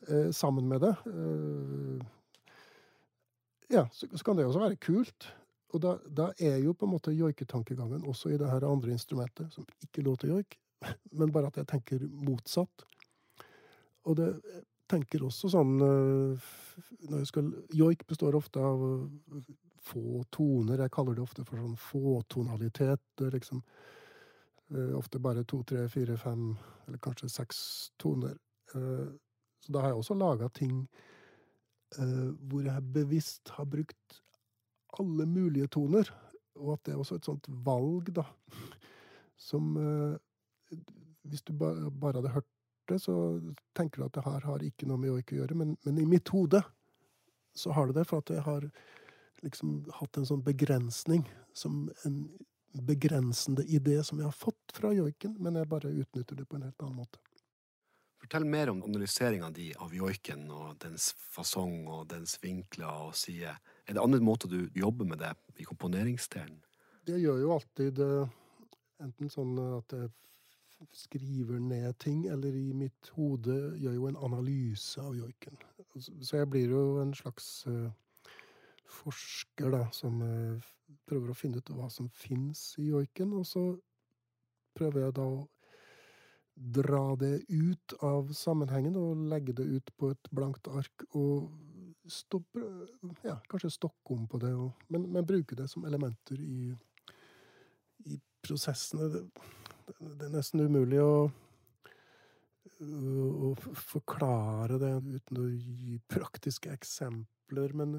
[0.00, 0.96] Eh, sammen med det.
[1.06, 2.06] Eh,
[3.68, 5.32] ja, så, så, kan det også være kult.
[5.74, 9.50] Og da, da er jo på en måte joiketankegangen også i det her andre instrumentet,
[9.52, 10.58] som ikke låter joik,
[11.18, 12.86] men bare at jeg tenker motsatt.
[14.06, 14.30] Og det
[14.86, 16.50] tenker også sånn eh,
[17.08, 18.84] når jeg skal, Joik består ofte av
[19.86, 20.84] få toner.
[20.84, 23.02] Jeg kaller det ofte for sånn fåtonalitet.
[23.16, 23.62] Det er liksom
[24.98, 26.48] ofte bare to, tre, fire, fem,
[26.86, 27.58] eller kanskje seks
[28.02, 28.34] toner.
[29.66, 30.86] Så da har jeg også laga ting
[31.96, 34.20] hvor jeg bevisst har brukt
[34.98, 36.08] alle mulige toner.
[36.58, 38.24] Og at det er også et sånt valg, da,
[39.38, 39.74] som
[41.26, 42.48] Hvis du bare hadde hørt
[42.88, 43.40] det, så
[43.74, 45.58] tenker du at det her har ikke noe med joik å gjøre.
[45.58, 46.62] Men, men, i mitt hode
[47.56, 48.68] så har det det, for at jeg har
[49.42, 51.24] liksom hatt en sånn begrensning.
[51.56, 52.28] Som en
[52.86, 56.68] begrensende idé som jeg har fått fra joiken, men jeg bare utnytter det på en
[56.68, 57.22] helt annen måte.
[58.16, 63.58] Fortell mer om analyseringa di av joiken og dens fasong og dens vinkler og sider.
[63.86, 66.58] Er det andre måter du jobber med det i komponeringsdelen?
[67.06, 68.38] Det gjør jo alltid eh,
[69.04, 70.10] enten sånn at jeg
[70.92, 75.56] skriver ned ting, eller i mitt hode gjør jo en analyse av joiken.
[75.96, 77.88] Så jeg blir jo en slags uh,
[78.98, 80.68] forsker, da, som uh,
[81.08, 83.32] prøver å finne ut hva som fins i joiken.
[83.40, 83.64] Og så
[84.76, 85.46] prøver jeg da å
[86.56, 91.50] dra det ut av sammenhengen og legge det ut på et blankt ark og
[92.08, 92.62] stoppe
[93.26, 96.70] Ja, kanskje stokke om på det, og, men, men, bruke det som elementer i,
[98.06, 99.08] i prosessene.
[99.10, 99.24] Det,
[99.98, 101.26] det er nesten umulig å,
[102.86, 103.52] å
[103.90, 107.74] forklare det uten å gi praktiske eksempler.
[107.74, 107.98] Men,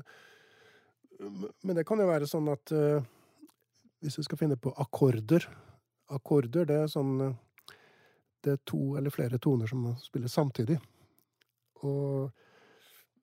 [1.19, 3.03] men det kan jo være sånn at uh,
[3.99, 5.49] hvis vi skal finne på akkorder
[6.15, 7.17] Akkorder, det er sånn
[8.47, 10.77] Det er to eller flere toner som man spiller samtidig.
[11.83, 12.29] Og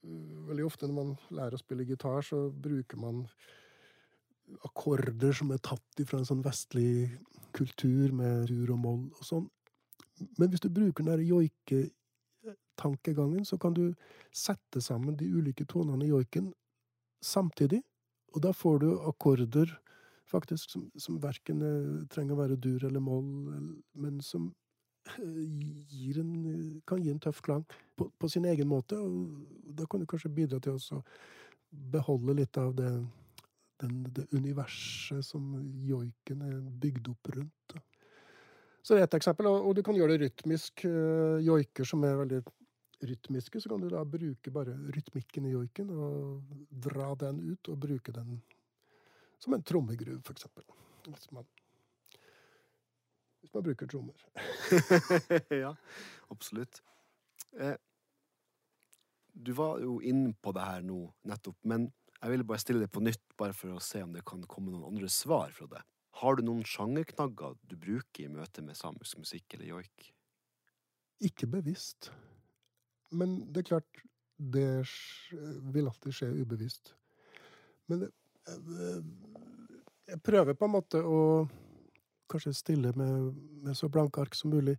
[0.05, 3.25] uh, veldig ofte når man lærer å spille gitar, så bruker man
[4.69, 7.09] akkorder som er tatt fra en sånn vestlig
[7.57, 9.47] kultur med dur og moll og sånn.
[10.39, 13.95] Men hvis du bruker den joiketankegangen, så kan du
[14.35, 16.53] sette sammen de ulike tonene i joiken
[17.25, 17.83] samtidig.
[18.35, 19.81] Og da får du akkorder
[20.31, 21.61] faktisk som, som verken
[22.13, 23.25] trenger å være dur eller moll,
[23.95, 24.55] men som
[25.19, 26.31] en,
[26.87, 27.65] kan gi en tøff klang
[27.97, 28.99] på, på sin egen måte.
[28.99, 31.03] Og da kan du kanskje bidra til å
[31.93, 32.91] beholde litt av det
[33.83, 35.55] den, det universet som
[35.87, 37.77] joiken er bygd opp rundt.
[38.85, 39.49] Så det er ett eksempel.
[39.49, 40.85] Og, du kan gjøre det rytmisk.
[40.85, 42.43] Uh, joiker som er veldig
[43.05, 46.55] rytmiske, så kan du da bruke bare rytmikken i joiken og
[46.87, 48.39] dra den ut og bruke den
[49.43, 50.65] som en trommegruve, for eksempel.
[51.05, 51.45] Hvis man,
[53.55, 54.15] hvis man bruker trommer.
[55.65, 55.75] ja,
[56.29, 56.83] absolutt.
[57.61, 57.77] Eh,
[59.33, 62.91] du var jo inne på det her nå nettopp, men jeg ville bare stille det
[62.91, 65.83] på nytt, bare for å se om det kan komme noen andre svar fra det.
[66.19, 70.11] Har du noen sjangerknagger du bruker i møte med samisk musikk eller joik?
[71.23, 72.11] Ikke bevisst.
[73.15, 74.05] Men det er klart,
[74.39, 74.87] det
[75.75, 76.95] vil alltid skje ubevisst.
[77.91, 78.09] Men
[80.09, 81.21] jeg prøver på en måte å
[82.31, 83.35] kanskje stille med,
[83.65, 84.77] med så blanke ark som mulig.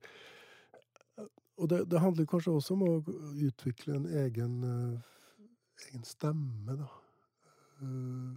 [1.56, 2.94] Og det, det, handler kanskje også om å
[3.48, 4.56] utvikle en egen,
[5.88, 6.90] egen stemme, da.
[7.82, 8.34] Eh,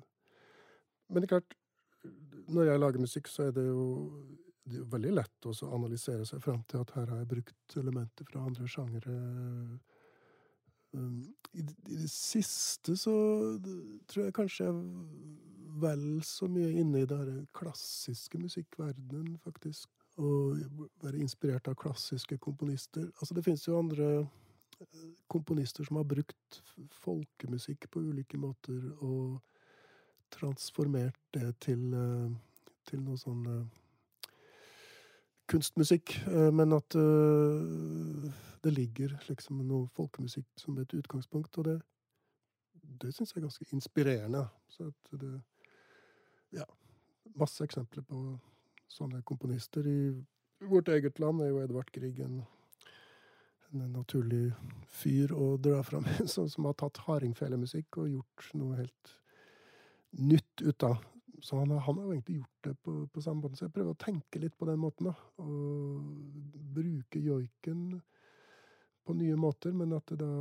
[1.09, 1.57] men det er klart,
[2.49, 3.85] når jeg lager musikk, så er det jo,
[4.68, 8.29] det er veldig lett å analysere seg fram til at her har jeg brukt elementer
[8.29, 9.16] fra andre sjangere.
[10.99, 13.15] Eh, I, det siste så
[14.11, 14.83] tror jeg kanskje jeg
[15.79, 19.89] vel så mye inne i den klassiske musikkverdenen, faktisk.
[20.19, 20.59] Og
[21.03, 23.07] være inspirert av klassiske komponister.
[23.21, 24.27] Altså, det fins jo andre
[25.31, 26.63] komponister som har brukt
[27.03, 29.39] folkemusikk på ulike måter og
[30.35, 32.31] transformert det til, eh,
[32.87, 33.65] til noe sånn eh,
[35.51, 36.17] kunstmusikk.
[36.29, 36.97] Eh, men at
[38.65, 41.79] det ligger liksom noe folkemusikk som et utgangspunkt, og det,
[43.03, 44.49] det syns jeg er ganske inspirerende.
[44.69, 45.39] Så at det
[46.53, 46.65] Ja.
[47.37, 48.39] Masse eksempler på
[48.89, 49.85] sånne komponister.
[49.87, 50.15] I
[50.65, 52.41] vårt eget land er jo Edvard Grieg en
[53.73, 54.53] en naturlig
[54.89, 59.15] fyr å dra fram, som har tatt hardingfelemusikk og gjort noe helt
[60.19, 61.03] nytt ut av.
[61.42, 63.59] Så han, han, har egentlig gjort det på, på samme måte.
[63.59, 65.11] Så jeg prøver å tenke litt på den måten.
[65.11, 66.03] da, Og
[66.74, 68.01] bruke joiken
[69.07, 70.33] på nye måter, men at det da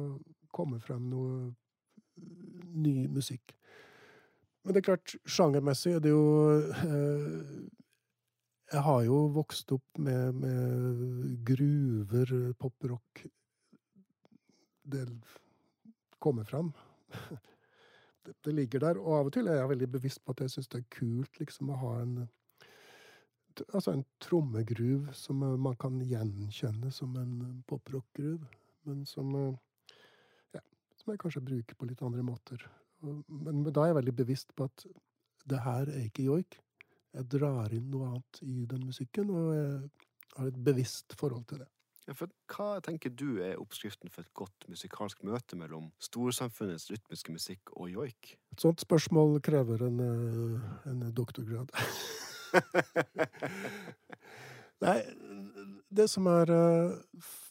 [0.53, 1.53] kommer frem noe
[2.73, 3.53] ny musikk.
[4.63, 6.23] Men det er klart, sjangermessig er det jo
[6.57, 7.51] eh,
[8.67, 13.23] jeg har jo vokst opp med, med gruver, poprock
[14.83, 15.05] Det
[16.19, 16.73] kommer fram.
[18.27, 18.99] Det, ligger der.
[19.01, 21.39] Og av og til er jeg veldig bevisst på at jeg syns det er kult
[21.39, 22.17] liksom å ha en
[23.73, 28.43] Altså en trommegruv som man kan gjenkjenne som en poprock-gruv,
[28.85, 29.31] men som
[31.07, 32.63] som jeg kanskje bruker på litt andre måter.
[32.99, 34.83] Men, men, da er jeg veldig bevisst på at
[35.47, 36.57] det her er ikke joik.
[37.15, 39.77] Jeg drar inn noe annet i den musikken, og jeg
[40.35, 41.69] har et bevisst forhold til det.
[42.15, 47.73] For Hva tenker du er oppskriften for et godt musikalsk møte mellom storsamfunnets rytmiske musikk
[47.75, 48.37] og joik?
[48.55, 51.73] Et sånt spørsmål krever en, eh, en doktorgrad.
[54.85, 54.97] Nei,
[55.91, 56.95] det som er eh,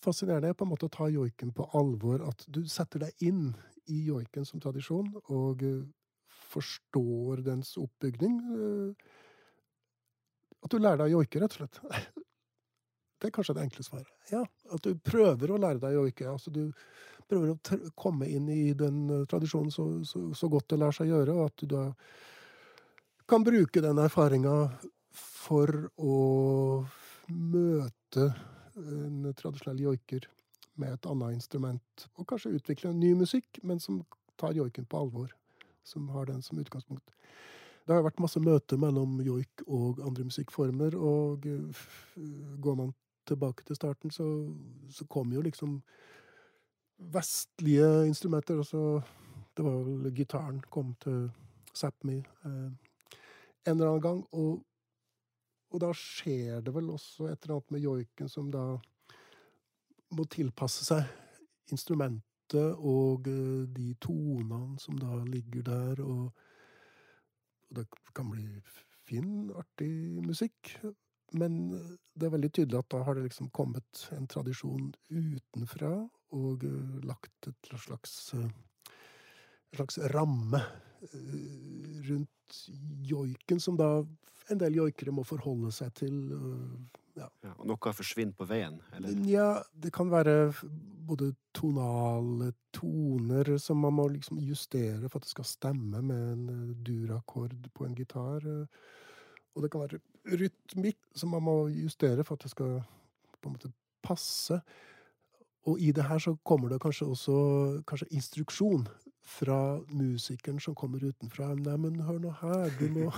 [0.00, 2.24] fascinerende, er på en måte å ta joiken på alvor.
[2.24, 3.50] At du setter deg inn
[3.92, 5.84] i joiken som tradisjon, og eh,
[6.48, 8.40] forstår dens oppbygning.
[10.64, 12.24] At du lærer deg å joike, rett og slett.
[13.18, 14.12] Det er kanskje det enkle svaret.
[14.30, 16.28] Ja, At du prøver å lære deg joike.
[16.28, 16.68] Altså du
[17.28, 21.34] prøver å komme inn i den tradisjonen så, så, så, godt det lar seg gjøre,
[21.34, 21.86] og at du da
[23.26, 24.54] kan bruke den erfaringa
[25.16, 26.18] for å
[27.32, 28.28] møte
[28.76, 30.28] en tradisjonell joiker
[30.76, 34.02] med et annet instrument, og kanskje utvikle en ny musikk, men som
[34.36, 35.32] tar joiken på alvor.
[35.86, 37.14] Som har den som utgangspunkt.
[37.86, 41.46] Det har vært masse møter mellom joik og andre musikkformer, og
[42.60, 42.90] går man
[43.26, 44.26] tilbake til starten, så,
[44.90, 45.80] så kom jo liksom
[46.96, 48.58] vestlige instrumenter.
[48.58, 49.00] Altså,
[49.56, 51.28] det var vel gitaren kom til
[51.76, 52.70] Sápmi eh,
[53.66, 54.22] en eller annen gang.
[54.32, 54.62] Og,
[55.70, 58.64] og, da skjer det vel også et eller annet med joiken som da
[60.16, 66.04] må tilpasse seg instrumentet og eh, de tonene som da ligger der.
[66.04, 66.30] Og,
[67.66, 68.46] og det kan bli
[69.06, 69.90] fin, artig
[70.22, 70.76] musikk.
[71.34, 71.58] Men
[72.14, 75.92] det er veldig tydelig at da har det liksom kommet en tradisjon utenfra
[76.36, 80.62] og uh, lagt et slags, uh, en slags ramme
[82.06, 82.60] rundt
[83.06, 83.90] joiken, som da
[84.50, 86.16] en del joikere må forholde seg til.
[87.16, 87.26] Ja.
[87.44, 88.78] Ja, og noe forsvinner på veien?
[88.96, 89.16] Eller?
[89.28, 90.52] Ja, det kan være
[91.06, 96.74] både tonale toner som man må liksom justere for at det skal stemme med en
[96.84, 98.44] durakkord på en gitar.
[99.56, 100.00] Og det kan være
[100.36, 102.78] rytmikk som man må justere for at det skal
[103.40, 103.72] på en måte
[104.04, 104.60] passe.
[105.66, 107.36] Og i det her så kommer det kanskje også
[107.88, 108.86] kanskje instruksjon
[109.26, 111.54] fra musikeren som kommer utenfra.
[111.58, 113.10] Nei, men hør nå her, du må,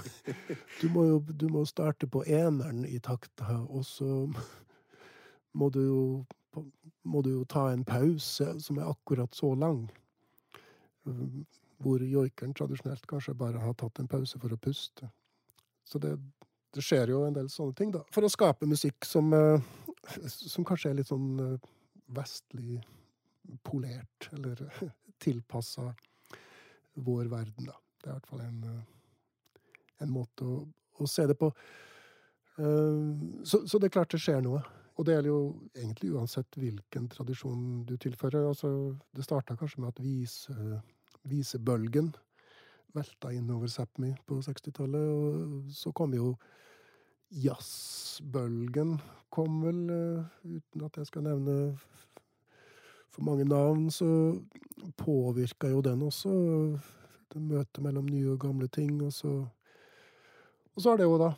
[0.80, 4.24] du må jo du må starte på eneren i takta, og så
[5.52, 6.02] må du jo
[7.08, 9.84] må du jo ta en pause som er akkurat så lang.
[11.78, 15.08] Hvor joikeren tradisjonelt kanskje bare har tatt en pause for å puste.
[15.88, 16.12] Så det,
[16.74, 18.02] det, skjer jo en del sånne ting, da.
[18.12, 19.64] For å skape musikk som, eh,
[20.28, 21.68] som kanskje er litt sånn eh,
[22.16, 22.82] vestlig
[23.64, 24.60] polert, eller
[25.24, 25.88] tilpassa
[27.08, 27.78] vår verden, da.
[27.98, 29.62] Det er i hvert fall en, eh,
[30.04, 30.60] en måte å,
[31.00, 31.52] å, se det på.
[32.58, 34.58] Så, så, det er klart det skjer noe.
[34.98, 35.42] Og det gjelder jo
[35.76, 38.48] egentlig uansett hvilken tradisjon du tilfører.
[38.50, 38.70] Altså,
[39.14, 40.80] det starta kanskje med at vise,
[41.30, 42.10] visebølgen
[42.94, 45.08] velta innover Sápmi på 60-tallet.
[45.08, 46.34] Og så kom jo
[47.28, 48.96] jazzbølgen,
[49.30, 51.56] kom vel, eh, uten at jeg skal nevne
[53.08, 54.38] for mange navn, så
[54.96, 56.30] påvirka jo den også.
[57.28, 59.02] Det møtet mellom nye og gamle ting.
[59.02, 59.34] Og så,
[60.74, 61.32] og så er det jo da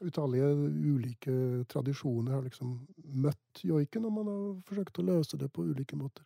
[0.00, 0.48] utallige
[0.94, 2.78] ulike tradisjoner har liksom
[3.20, 6.24] møtt joiken, og man har forsøkt å løse det på ulike måter.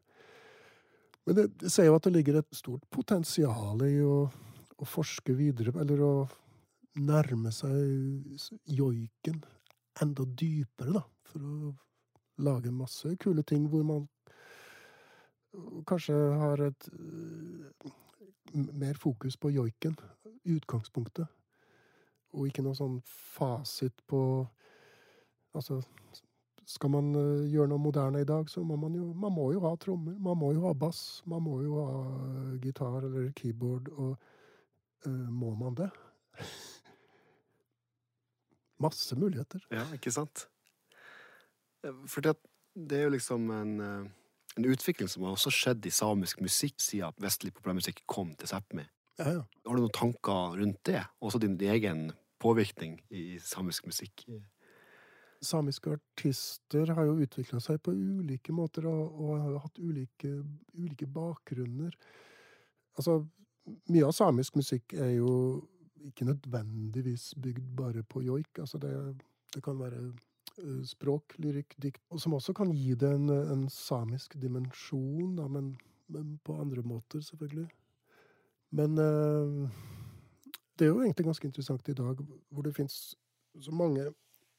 [1.24, 4.24] Men det, det ser jo at det ligger et stort potensial i å,
[4.76, 6.14] å forske videre, eller å
[7.00, 9.40] nærme seg joiken
[10.02, 11.04] enda dypere, da.
[11.30, 11.72] For å
[12.44, 14.08] lage masse kule ting hvor man
[15.86, 16.88] kanskje har et
[18.54, 19.96] mer fokus på joiken,
[20.44, 21.30] utgangspunktet,
[22.34, 24.20] og ikke noe sånn fasit på
[25.54, 25.76] Altså
[26.66, 29.60] skal man uh, gjøre noe moderne i dag, så må man jo Man må jo
[29.66, 33.90] ha trommer, man må jo ha bass, man må jo ha uh, gitar eller keyboard,
[33.92, 34.16] og
[35.06, 35.90] uh, må man det?
[38.84, 39.62] Masse muligheter.
[39.72, 40.48] Ja, ikke sant?
[42.10, 42.34] For det,
[42.74, 47.12] det er jo liksom en, en, utvikling som har også skjedd i samisk musikk siden
[47.22, 48.86] vestlig populærmusikk kom til Sápmi.
[49.20, 49.42] Ja, ja.
[49.68, 51.04] Har du noen tanker rundt det?
[51.22, 52.08] Også din egen
[52.42, 54.24] påvirkning i samisk musikk?
[55.46, 60.30] Samiske artister har jo utvikla seg på ulike måter og, og har hatt ulike,
[60.74, 61.94] ulike, bakgrunner.
[62.98, 63.20] Altså,
[63.90, 65.30] mye av samisk musikk er jo
[66.04, 68.60] ikke nødvendigvis bygd bare på joik.
[68.60, 68.92] Altså, det,
[69.54, 74.36] det kan være uh, språk, lyrikk, dikt, som også kan gi det en, en samisk
[74.40, 75.74] dimensjon, da, men,
[76.12, 77.68] men, på andre måter, selvfølgelig.
[78.74, 79.70] Men uh,
[80.78, 82.20] det er jo egentlig ganske interessant i dag,
[82.50, 83.14] hvor det fins
[83.62, 84.08] så mange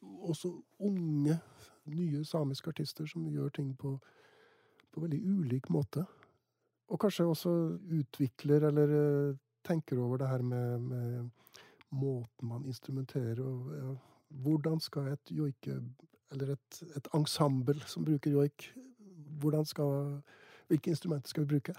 [0.01, 1.39] også unge,
[1.85, 3.95] nye samiske artister som gjør ting på,
[4.91, 6.05] på veldig ulik måte.
[6.87, 7.49] og kanskje også
[7.99, 9.35] utvikler eller eh,
[9.65, 11.29] tenker over det her med, med
[11.89, 13.95] måten man instrumenterer og ja,
[14.35, 15.81] Hvordan skal et joike,
[16.31, 18.73] eller et, et ensemble som bruker joik,
[19.39, 20.21] hvordan skal
[20.67, 21.73] Hvilke instrumenter skal vi bruke?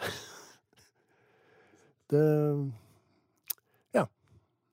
[2.10, 2.72] det
[3.94, 4.06] Ja.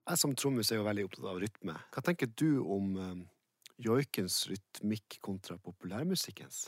[0.10, 1.74] Jeg som trommis er jo veldig opptatt av rytme.
[1.94, 3.24] Hva tenker du om um,
[3.84, 6.68] joikens rytmikk kontra populærmusikkens,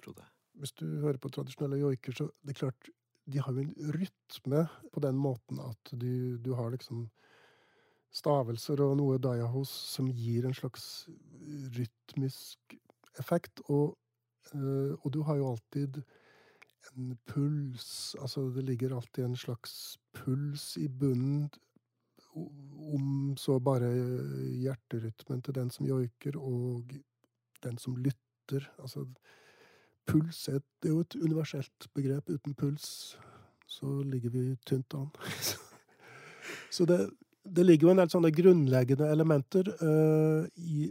[0.00, 0.24] Frode?
[0.58, 2.90] Hvis du hører på tradisjonelle joiker, så det er klart
[3.30, 7.06] de har jo en rytme på den måten at du, du har liksom
[8.10, 11.06] stavelser og noe dayahos som gir en slags
[11.76, 12.74] rytmisk
[13.22, 13.62] effekt.
[13.68, 13.94] Og,
[14.54, 16.02] øh, og du har jo alltid
[16.96, 21.50] en puls Altså, det ligger alltid en slags puls i bunnen.
[22.34, 23.88] Om så bare
[24.62, 26.92] hjerterytmen til den som joiker, og
[27.64, 28.66] den som lytter.
[28.78, 29.04] Altså,
[30.06, 32.30] puls er, er jo et universelt begrep.
[32.30, 33.16] Uten puls
[33.70, 35.10] så ligger vi tynt an.
[36.74, 37.10] så det,
[37.44, 40.88] det, ligger jo en del sånne grunnleggende elementer uh, i,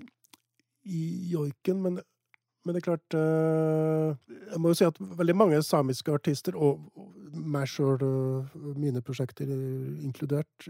[0.87, 1.01] i
[1.33, 1.99] joiken, men,
[2.69, 6.83] men, det er klart uh, Jeg må jo si at veldig mange samiske artister, og,
[7.33, 10.69] meg sjøl, uh, mine prosjekter inkludert,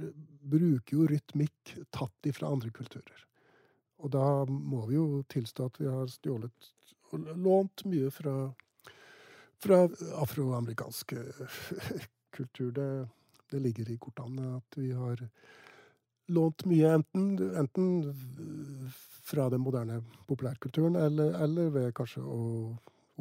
[0.49, 3.25] bruker jo rytmikk tatt ifra andre kulturer.
[3.99, 6.71] Og da må vi jo tilstå at vi har stjålet
[7.11, 8.33] og lånt mye fra,
[9.59, 9.81] fra
[10.23, 11.17] afroamerikansk
[12.37, 12.71] kultur.
[12.71, 12.89] Det,
[13.51, 15.25] det, ligger i kortene at vi har
[16.31, 17.89] lånt mye, enten, enten
[19.29, 22.39] fra den moderne populærkulturen, eller, eller, ved kanskje å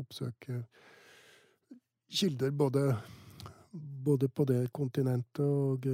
[0.00, 0.62] oppsøke
[2.08, 2.84] kilder både,
[4.04, 5.88] både på det kontinentet og,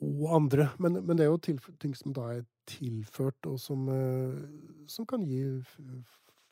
[0.00, 0.70] og andre.
[0.78, 5.26] Men, men, det er jo ting som da er tilført, og som, eh, som kan
[5.28, 5.42] gi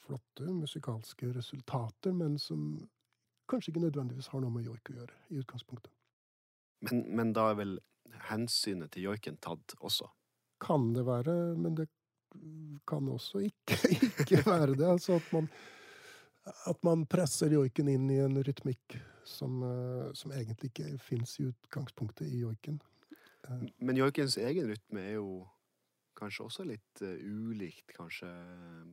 [0.03, 2.75] flotte musikalske resultater, men som
[3.49, 5.93] kanskje ikke nødvendigvis har noe med joik å gjøre, i utgangspunktet.
[6.83, 7.79] Men, men da er vel
[8.29, 10.09] hensynet til joiken tatt også?
[10.63, 11.89] Kan det være, men det
[12.89, 13.79] kan også ikke,
[14.23, 14.87] ikke være det.
[14.89, 15.49] Altså at man,
[16.71, 18.99] at man presser joiken inn i en rytmikk
[19.29, 22.81] som, eh, som egentlig ikke fins i utgangspunktet i joiken.
[23.49, 23.67] Eh.
[23.79, 25.43] Men joikens egen rytme er jo
[26.19, 28.29] kanskje også litt uh, ulikt kanskje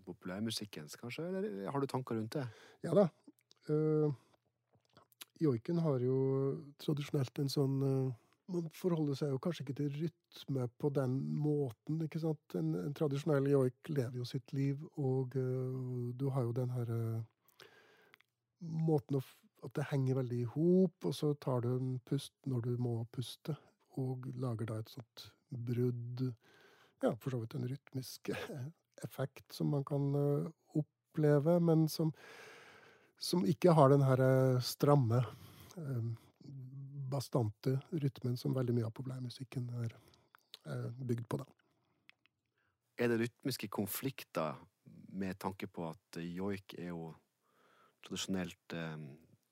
[0.08, 1.28] populærmusikkens, kanskje?
[1.28, 2.46] Eller har du tanker rundt det?
[2.86, 3.06] Ja da.
[3.70, 4.16] Uh,
[5.44, 6.18] joiken har jo
[6.82, 8.16] tradisjonelt en sånn uh,
[8.50, 12.56] Man forholder seg jo kanskje ikke til rytme på den måten, ikke sant?
[12.58, 16.90] En, en tradisjonell joik lever jo sitt liv, og du har jo den her
[18.60, 19.24] måten å,
[19.66, 22.96] at det henger veldig i hop, og så tar du en pust når du må
[23.14, 23.56] puste,
[24.00, 26.24] og lager da et sånt brudd
[27.04, 28.32] ja, for så vidt en rytmisk
[29.06, 32.12] effekt som man kan uh, oppleve, men som,
[33.20, 34.24] som ikke har den her
[34.64, 35.24] stramme,
[37.10, 39.96] bastante rytmen som veldig mye av populærmusikken er
[41.00, 41.40] bygd på.
[41.42, 41.46] da.
[43.00, 44.58] Er det rytmiske konflikter
[45.16, 47.14] med tanke på at joik er jo
[48.06, 48.98] tradisjonelt eh,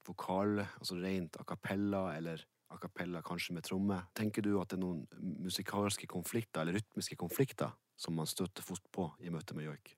[0.07, 3.99] vokal, altså rent a cappella, eller a cappella, kanskje med tromme.
[4.15, 5.05] Tenker du at det er noen
[5.43, 9.95] musikalske konflikter, eller rytmiske konflikter, som man støter fort på i møte med joik?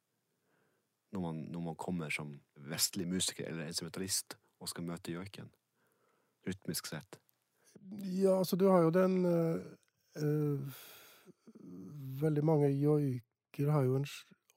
[1.14, 2.36] Når man, når man kommer som
[2.70, 5.50] vestlig musiker eller instrumentalist og skal møte joiken,
[6.46, 7.18] rytmisk sett?
[7.92, 10.60] Ja, altså, du har jo den øh,
[12.22, 14.06] Veldig mange joiker har jo en,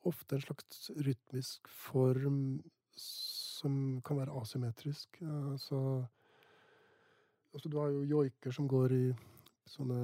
[0.05, 2.61] ofte en slags rytmisk form
[2.97, 5.22] som kan være asymmetrisk.
[5.22, 6.05] Altså
[7.55, 9.07] Altså, du har jo joiker som går i
[9.68, 9.99] sånne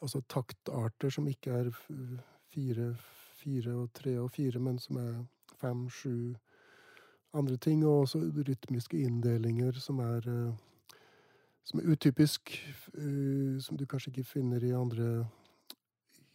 [0.00, 1.70] Altså taktarter som ikke er
[2.54, 2.94] fire,
[3.36, 5.18] fire og tre og fire, men som er
[5.60, 6.34] fem, sju
[7.34, 7.84] andre ting.
[7.86, 8.18] Og også
[8.48, 10.54] rytmiske inndelinger som er
[11.64, 12.50] som er utypisk,
[13.60, 15.26] som du kanskje ikke finner i andre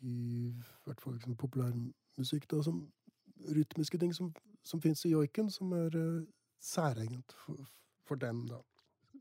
[0.01, 0.53] I
[0.85, 2.47] hvert fall liksom populærmusikk.
[2.63, 2.87] Som
[3.55, 4.33] rytmiske ting som,
[4.63, 6.25] som fins i joiken, som er
[6.59, 7.69] særegent for,
[8.07, 8.55] for dem, da.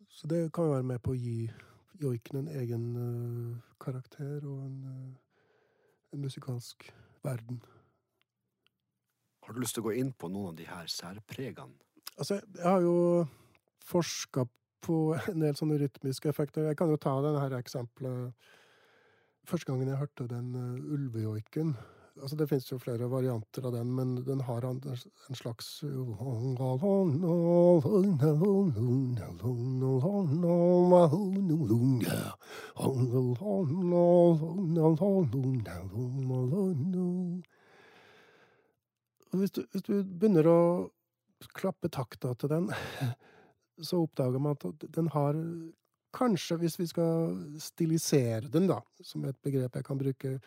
[0.09, 1.51] Så det kan jo være med på å gi
[2.03, 2.85] joiken en egen
[3.81, 4.79] karakter og en,
[6.13, 6.89] en, musikalsk
[7.25, 7.61] verden.
[9.49, 11.73] Har du lyst til å gå inn på noen av de her særpregene?
[12.19, 13.25] Altså, jeg har jo
[13.89, 14.45] forska
[14.85, 14.97] på
[15.33, 16.67] en del sånne rytmiske effekter.
[16.69, 18.51] Jeg kan jo ta denne her eksempelet.
[19.49, 21.73] Første gangen jeg hørte den uh, ulvejoiken
[22.23, 24.81] Altså, det finnes jo flere varianter av den, men den har en,
[25.39, 25.69] slags
[39.33, 40.61] hvis du, hvis du begynner å
[41.55, 42.71] klappe takta til den,
[43.89, 45.39] så oppdager man at den har
[46.17, 50.39] Kanskje, hvis vi skal stilisere den, da, som et begrep jeg kan bruke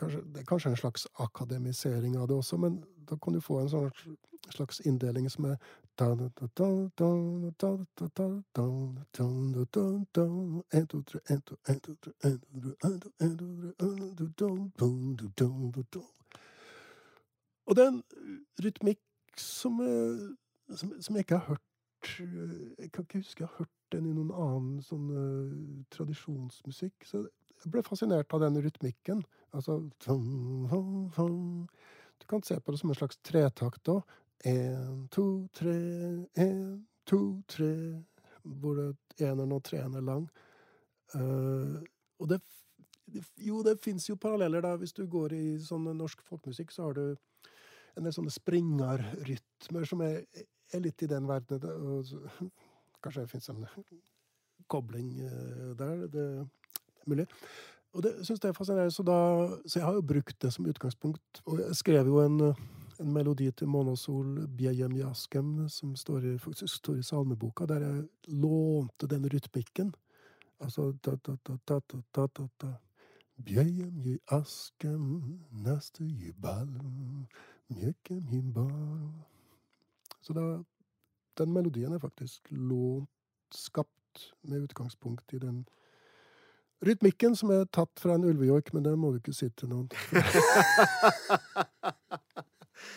[0.00, 3.60] kanskje, Det er kanskje en slags akademisering av det også, men da kan du få
[3.60, 3.90] en sånn
[4.48, 5.58] slags inndeling som er
[17.66, 18.02] Og det er en
[18.64, 19.02] rytmikk
[19.40, 19.80] som,
[20.70, 21.62] som, som jeg ikke har hørt
[22.78, 27.06] Jeg kan ikke huske jeg har hørt den i noen annen sånn uh, tradisjonsmusikk.
[27.06, 29.22] Så jeg ble fascinert av den rytmikken.
[29.56, 29.78] Altså
[32.18, 34.02] Du kan se på det som en slags tretakt òg.
[34.46, 35.72] Én, to, tre,
[36.36, 37.70] én, to, tre
[38.42, 38.90] Hvor det
[39.24, 40.28] eneren og treeren er lang.
[41.14, 41.82] Uh,
[42.18, 42.40] og det
[43.38, 44.76] Jo, det fins jo paralleller, da.
[44.76, 47.16] Hvis du går i sånn norsk folkemusikk, så har du
[47.96, 50.20] en del sånne springerrytmer som er,
[50.74, 52.52] er litt i den verdenen.
[53.04, 53.64] Kanskje det fins en
[54.70, 56.06] kobling eh, der.
[56.12, 56.46] Det er
[57.06, 57.26] mulig.
[57.96, 59.18] Og det syns jeg er fascinerende, så, da,
[59.64, 61.40] så jeg har jo brukt det som utgangspunkt.
[61.46, 62.42] Og jeg skrev jo en,
[63.00, 68.34] en melodi til Månasol Bjejem Jaskem, som står i, faktisk står i salmeboka, der jeg
[68.42, 69.94] lånte den rytmikken.
[70.60, 72.74] Altså ta-ta-ta-ta-ta-ta-ta.
[73.46, 75.08] Bjejem i askem,
[75.64, 76.32] neste i
[80.22, 80.46] Så da
[81.38, 83.10] den melodien er faktisk lånt,
[83.54, 85.64] skapt med utgangspunkt i den
[86.84, 89.88] rytmikken som er tatt fra en ulvejoik, men det må du ikke si til noen.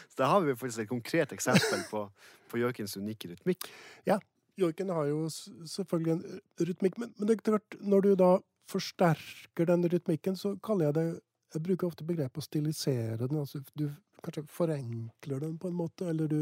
[0.10, 2.04] Så da har vi faktisk et konkret eksempel på,
[2.52, 3.70] på joikens unike rytmikk.
[4.10, 4.20] Ja.
[4.60, 8.32] Joiken har jo selvfølgelig en rytmikk, men, men det er klart, når du da
[8.68, 11.08] forsterker den rytmikken, så kaller jeg det
[11.50, 13.40] Jeg bruker ofte begrepet å stilisere den.
[13.40, 13.88] altså Du
[14.26, 16.42] kanskje forenkler den på en måte, eller du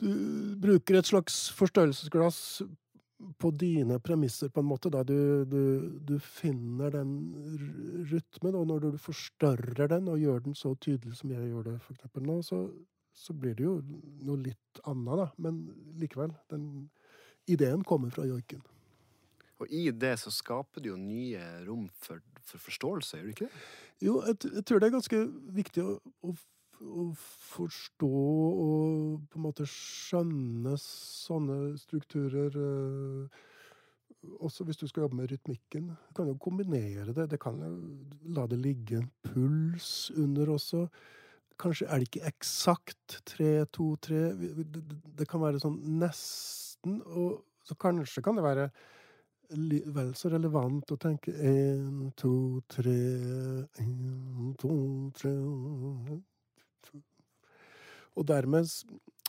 [0.00, 0.12] du
[0.56, 2.62] bruker et slags forstørrelsesglass
[3.38, 4.90] på dine premisser, på en måte.
[4.90, 7.10] da Du, du, du finner den
[8.10, 11.76] rytmen, og når du forstørrer den og gjør den så tydelig som jeg gjør det
[11.84, 12.62] for eksempel nå, så,
[13.12, 13.76] så blir det jo
[14.24, 15.28] noe litt annet, da.
[15.36, 15.62] Men
[16.00, 16.32] likevel.
[16.48, 16.88] Den
[17.50, 18.64] ideen kommer fra joiken.
[19.60, 23.50] Og i det så skaper det jo nye rom for, for forståelse, gjør det ikke
[23.50, 23.66] det?
[24.00, 25.20] Jo, jeg, jeg, tror det er ganske
[25.58, 26.34] viktig å, å
[26.80, 27.10] å
[27.52, 33.40] forstå og på en måte skjønne sånne strukturer eh,
[34.44, 35.86] Også hvis du skal jobbe med rytmikken.
[36.08, 37.30] Du kan jo kombinere det.
[37.32, 37.70] Det kan jo
[38.36, 40.82] la det ligge en puls under også.
[41.60, 44.34] Kanskje er det ikke eksakt tre, to, tre.
[45.16, 47.00] Det kan være sånn nesten.
[47.08, 48.68] Og så kanskje kan det være
[49.50, 52.96] vel så relevant å tenke én, to, tre,
[53.82, 54.74] én, to,
[55.16, 55.32] tre
[58.18, 58.66] og dermed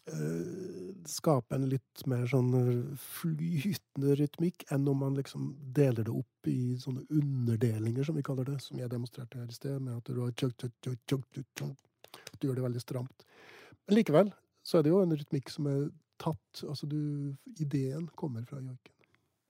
[0.09, 2.51] eh, skape en litt mer sånn
[2.99, 8.49] flytende rytmikk enn om man liksom deler det opp i sånne underdelinger, som vi kaller
[8.49, 10.67] det, som jeg demonstrerte her i sted, med at du, har tjok,
[11.07, 11.41] tjok,
[12.21, 13.27] at du gjør det veldig stramt.
[13.87, 14.33] Men likevel
[14.65, 15.85] så er det jo en rytmikk som er
[16.21, 19.00] tatt Altså du Ideen kommer fra joiken.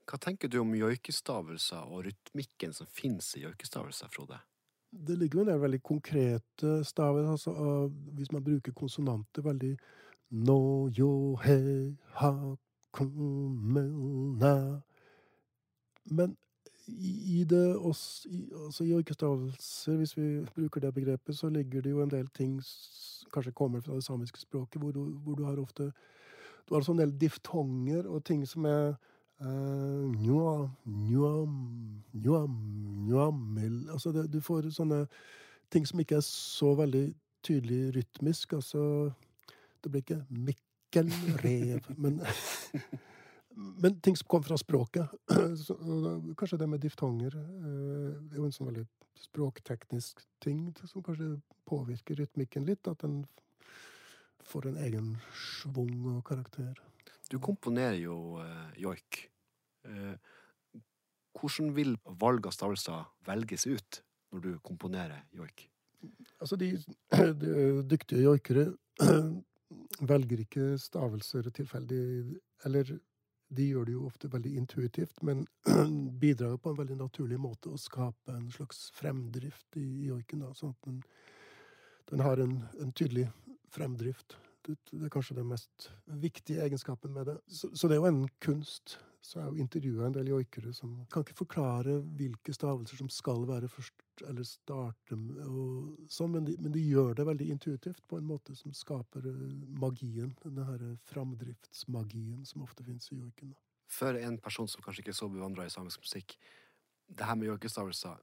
[0.08, 4.40] Hva tenker du om joikestavelser og rytmikken som finnes i joikestavelser, Frode?
[4.92, 7.30] det ligger jo en del veldig konkrete staver.
[7.30, 7.52] Altså,
[8.12, 9.76] hvis man bruker konsonanter veldig
[10.32, 12.56] No, yo, he, ha,
[12.92, 14.80] kumena
[16.04, 16.36] Men
[16.88, 21.90] i det oss, i, altså i orkestravelser, hvis vi bruker det begrepet, så ligger det
[21.90, 25.44] jo en del ting som kanskje kommer fra det samiske språket, hvor du, hvor du
[25.44, 25.92] har ofte
[26.68, 28.94] Du har også en del diftonger og ting som er
[33.90, 35.04] Altså det, du får sånne
[35.72, 37.06] ting som ikke er så veldig
[37.42, 38.52] tydelig rytmisk.
[38.58, 39.12] Altså
[39.82, 42.20] Det blir ikke Mikkelrev, men
[43.54, 45.08] Men ting som kommer fra språket.
[45.64, 45.76] Så,
[46.38, 48.86] kanskje det med diftonger eh, det er jo en sånn veldig
[49.22, 51.34] språkteknisk ting som kanskje
[51.68, 52.88] påvirker rytmikken litt.
[52.88, 53.22] At den
[54.48, 56.80] får en egen schwung og karakter.
[57.30, 59.31] Du komponerer jo uh, joik.
[59.88, 60.14] Eh,
[61.38, 64.02] hvordan vil valg av stavelser velges ut
[64.32, 65.68] når du komponerer joik?
[66.40, 66.74] Altså, de,
[67.42, 67.54] de
[67.88, 68.68] dyktige joikere
[70.12, 72.02] velger ikke stavelser tilfeldig,
[72.66, 72.94] eller
[73.52, 75.44] de gjør det jo ofte veldig intuitivt, men
[76.22, 80.72] bidrar jo på en veldig naturlig måte å skape en slags fremdrift i joiken, sånn
[80.72, 81.02] at den,
[82.12, 83.28] den har en, en, tydelig
[83.72, 84.38] fremdrift.
[84.62, 85.90] Det, det, er kanskje den mest
[86.22, 87.38] viktige egenskapen med det.
[87.50, 90.94] Så, så det er jo en kunst så er jo intervjua en del joikere som
[91.12, 93.94] kan ikke forklare hvilke stavelser som skal være først,
[94.26, 95.14] eller starte
[95.46, 99.28] og sånn, men de, men de gjør det veldig intuitivt, på en måte som skaper
[99.30, 99.44] eh,
[99.78, 100.34] magien.
[100.42, 103.54] Denne her framdriftsmagien som ofte finnes i joiken.
[103.92, 106.36] For en person som kanskje ikke er så bevandra i samisk musikk,
[107.12, 108.18] det her med joikestavelser,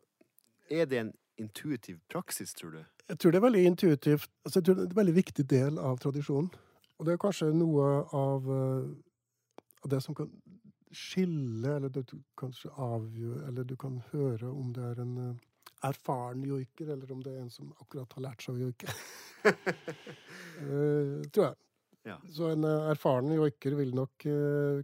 [0.69, 2.83] er det en intuitiv praksis, tror du?
[3.09, 4.29] Jeg tror det er veldig intuitivt.
[4.43, 6.51] Altså, jeg tror det er en veldig viktig del av tradisjonen.
[6.99, 10.27] Og det er kanskje noe av, uh, av det som kan
[10.95, 12.03] skille, eller du
[12.39, 15.47] kanskje avgjøre Eller du kan høre om det er en uh,
[15.85, 18.95] erfaren joiker, eller om det er en som akkurat har lært seg å joike.
[19.45, 21.59] uh, tror jeg.
[22.07, 22.15] Ja.
[22.31, 24.23] Så en erfaren joiker vil nok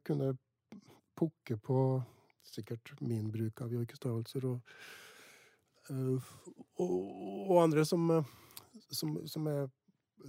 [0.05, 0.33] kunne
[1.15, 1.79] pukke på
[2.45, 4.75] sikkert min bruk av joikestavelser og
[5.89, 6.35] uh,
[6.81, 6.93] og,
[7.49, 8.31] og andre som, eh,
[8.89, 9.69] som, som, er,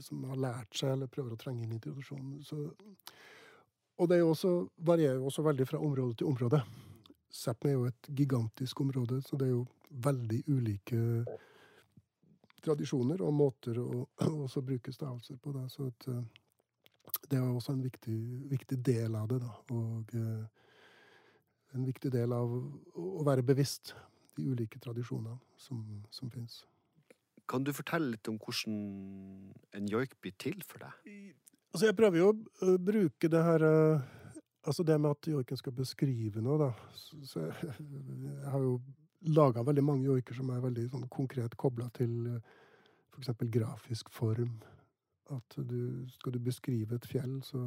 [0.00, 2.38] som, har lært seg eller prøver å trenge inn i introduksjonen.
[2.46, 2.60] Så,
[3.96, 6.60] og det er også, varierer også veldig fra område til område.
[7.32, 11.00] Sápmi er jo et gigantisk område, så det er jo veldig ulike
[12.64, 14.06] tradisjoner og måter å
[14.46, 15.54] også bruke stavelser på.
[15.56, 15.64] Det.
[15.72, 18.18] Så at, eh, det er også en viktig,
[18.50, 19.40] viktig, del av det.
[19.44, 19.52] Da.
[19.72, 20.16] Og
[21.76, 23.94] en viktig del av å være bevisst
[24.36, 25.82] de ulike tradisjonene som,
[26.12, 26.64] som fins.
[27.48, 28.78] Kan du fortelle litt om hvordan
[29.78, 31.12] en joik blir til for deg?
[31.76, 32.28] Altså, jeg prøver jo
[32.64, 34.04] å bruke det her eh,
[34.64, 36.68] Altså det med at joiken skal beskrive noe, da.
[36.96, 38.78] Så jeg, jeg har jo
[39.36, 43.28] laga veldig mange joiker som er veldig sånn konkret kobla til f.eks.
[43.28, 44.56] For grafisk form.
[45.36, 47.60] At du, skal du beskrive et fjell, så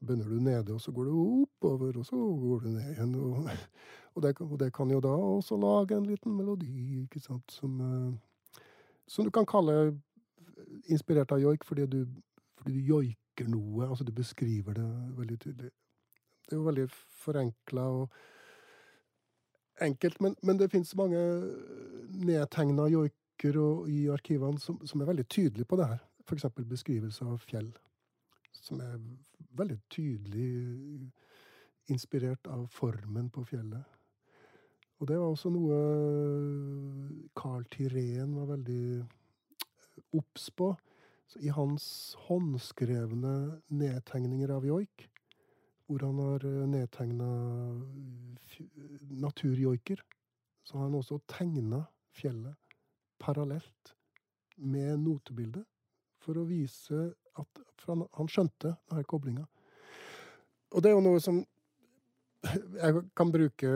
[0.00, 3.12] begynner du nede, og så går du oppover, og så går du ned igjen.
[3.20, 3.52] Og,
[4.14, 7.76] og, det, og det, kan jo da også lage en liten melodi, ikke sant, som,
[7.84, 8.64] eh,
[9.06, 9.92] som du kan kalle
[10.88, 12.00] inspirert av joik, fordi du,
[12.58, 13.88] fordi du joiker noe.
[13.88, 14.88] Altså du beskriver det
[15.18, 15.70] veldig tydelig.
[16.48, 16.88] Det er jo veldig
[17.22, 18.12] forenkla og
[19.84, 21.18] enkelt, men, men det fins mange
[22.08, 26.00] nedtegna joiker i arkivene som, som, er veldig tydelige på det her.
[26.26, 26.48] F.eks.
[26.68, 27.70] beskrivelse av fjell
[28.52, 28.96] som er
[29.56, 30.48] veldig tydelig
[31.88, 33.84] inspirert av formen på fjellet.
[34.98, 35.78] Og det var også noe
[37.38, 39.04] Carl Tirén var veldig
[40.18, 40.72] obs på.
[41.36, 45.08] I hans håndskrevne nedtegninger av joik,
[45.88, 47.28] hvor han har nedtegna
[49.24, 50.00] naturjoiker,
[50.64, 51.84] så har han også tegna
[52.16, 52.56] fjellet
[53.18, 53.94] parallelt
[54.56, 55.64] med notebildet
[56.22, 57.08] for å vise
[57.38, 59.46] at han, han skjønte denne koblinga.
[60.74, 61.40] Og det er jo noe som
[62.82, 63.70] jeg kan bruke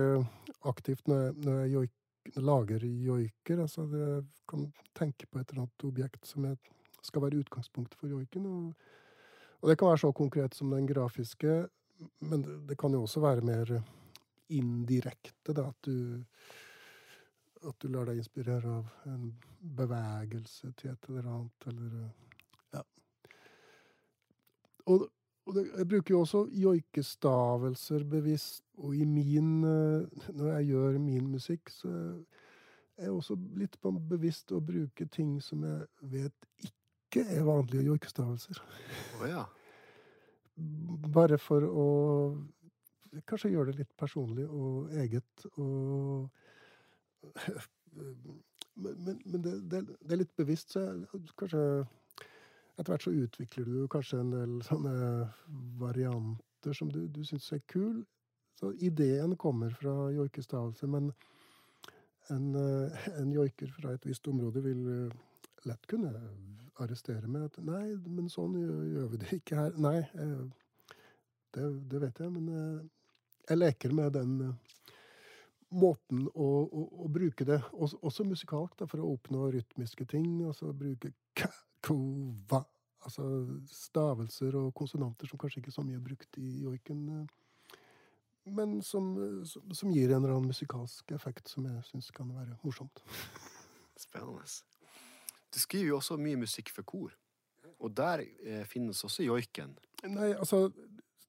[0.69, 1.99] aktivt når jeg, når jeg joik,
[2.39, 3.65] lager joiker.
[3.65, 6.61] Altså jeg kan tenke på et eller annet objekt som jeg,
[7.07, 8.47] skal være utgangspunktet for joiken.
[8.47, 8.75] Og,
[9.61, 11.67] og, det kan være så konkret som den grafiske,
[12.21, 13.77] men det, det kan jo også være mer
[14.53, 15.53] indirekte.
[15.53, 16.25] Da, at du
[17.63, 19.29] at du lar deg inspirere av en
[19.79, 22.11] bevegelse til et eller annet, eller
[24.91, 25.09] og,
[25.47, 30.99] og det, jeg bruker jo også joikestavelser bevisst, og i min eh, Når jeg gjør
[30.99, 31.89] min musikk, så
[32.97, 36.82] er jeg også litt bevisst å bruke ting som jeg vet ikke
[37.21, 38.63] er vanlige joikestavelser.
[39.19, 39.45] Oh, ja.
[41.13, 41.87] Bare for å
[43.29, 46.31] kanskje gjøre det litt personlig og eget og
[48.75, 51.61] Men, men det, det, det, er litt bevisst, så jeg kanskje
[52.79, 54.95] etter hvert så utvikler du kanskje en del sånne
[55.81, 58.01] varianter som du, du syns er kul.
[58.57, 61.11] Så ideen kommer fra joikestavelse, men
[62.33, 64.89] en, en joiker fra et visst område vil
[65.69, 66.13] lett kunne
[66.81, 69.79] arrestere med at 'nei, men sånn gjør, vi det ikke her'.
[69.79, 70.45] Nei, eh,
[71.55, 72.91] det, det, vet jeg, men
[73.49, 74.57] jeg leker med den
[75.73, 80.29] måten å, å, å bruke det, også, også musikalsk, da, for å oppnå rytmiske ting.
[80.47, 81.13] Altså bruke
[81.85, 82.65] kova
[83.03, 83.25] Altså
[83.67, 87.01] stavelser og konsonanter som kanskje ikke er så mye brukt i joiken.
[87.11, 87.73] Eh,
[88.55, 89.09] men som,
[89.47, 93.03] som, gir en eller annen musikalsk effekt som jeg syns kan være morsomt.
[94.05, 94.47] Spennende.
[95.53, 97.13] Du skriver jo også mye musikk for kor.
[97.83, 99.77] Og der eh, finnes også joiken.
[100.09, 100.71] Nei, altså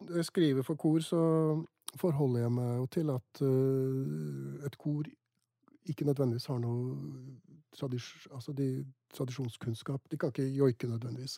[0.04, 1.20] Når jeg skriver for kor, så
[1.96, 5.08] forholder jeg meg jo til at uh, et kor
[5.88, 6.96] ikke nødvendigvis har noe
[7.76, 10.02] tradis altså de, tradisjonskunnskap.
[10.12, 11.38] De kan ikke joike nødvendigvis.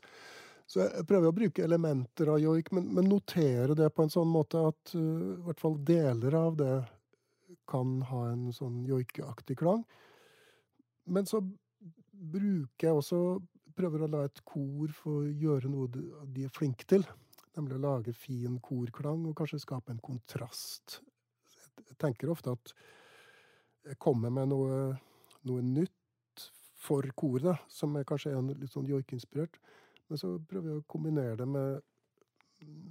[0.66, 4.32] Så jeg prøver å bruke elementer av joik, men, men notere det på en sånn
[4.32, 6.76] måte at uh, i hvert fall deler av det
[7.70, 9.84] kan ha en sånn joikeaktig klang.
[11.06, 11.44] Men så
[12.16, 13.20] bruker jeg også
[13.76, 17.02] Prøver å la et kor få gjøre noe de er flinke til.
[17.58, 21.02] Nemlig å lage fin korklang og kanskje skape en kontrast.
[21.82, 22.72] Jeg tenker ofte at
[23.90, 24.78] jeg kommer med noe,
[25.44, 26.46] noe nytt
[26.86, 29.60] for koret, som er kanskje er litt sånn joikeinspirert.
[30.08, 31.84] Men så prøver jeg å kombinere det med,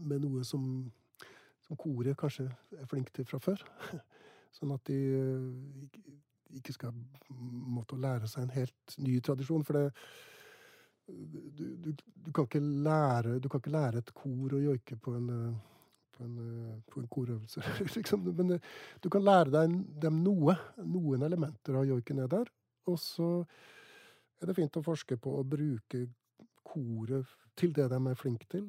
[0.05, 0.66] med noe som,
[1.64, 3.64] som koret kanskje er flink til fra før.
[4.55, 4.99] Sånn at de
[6.59, 6.95] ikke skal
[7.75, 9.65] måtte lære seg en helt ny tradisjon.
[9.67, 9.85] For det,
[11.07, 15.15] du, du, du, kan ikke lære, du kan ikke lære et kor å joike på
[15.19, 15.31] en,
[16.17, 16.37] på en,
[16.91, 17.65] på en korøvelse,
[17.97, 18.29] liksom.
[18.39, 18.57] Men
[19.03, 20.57] du kan lære deg dem noe.
[20.81, 22.53] Noen elementer av joiken er der.
[22.91, 23.31] Og så
[24.41, 26.07] er det fint å forske på å bruke
[26.65, 28.67] koret til det de er flinke til.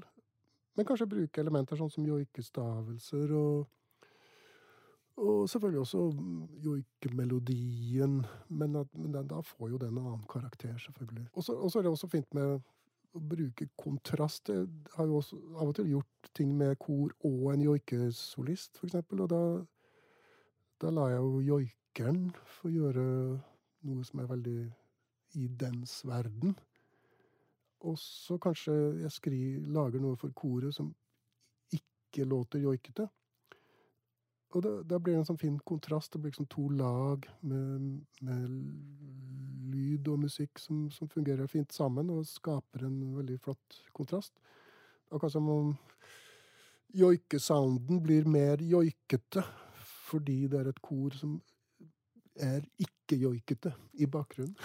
[0.76, 3.66] Men kanskje bruke elementer sånn som joikestavelser og
[5.18, 6.14] og selvfølgelig også
[6.64, 8.26] joikemelodien.
[8.50, 11.28] Men, at, men da får jo den en annen karakter, selvfølgelig.
[11.34, 12.60] Og så er det også fint med
[13.16, 14.50] å bruke kontrast.
[14.52, 19.00] Jeg har jo også av og til gjort ting med kor og en joikesolist, f.eks.
[19.16, 19.42] Og da,
[20.84, 23.06] da lar jeg jo joikeren få gjøre
[23.86, 24.60] noe som er veldig
[25.40, 26.56] i dens verden.
[27.86, 30.90] Og så kanskje jeg skri, lager noe for koret som
[31.76, 33.08] ikke låter joikete.
[34.56, 36.14] Og da, da, blir det en sånn fin kontrast.
[36.14, 37.90] Det blir liksom to lag med,
[38.24, 38.54] med
[39.74, 44.32] lyd og musikk som, som, fungerer fint sammen, og skaper en veldig flott kontrast.
[45.12, 45.74] Akkurat som om
[46.96, 49.44] joikesounden blir mer joikete
[50.06, 51.36] fordi det er et kor som
[52.40, 54.56] er ikke-joikete i bakgrunnen.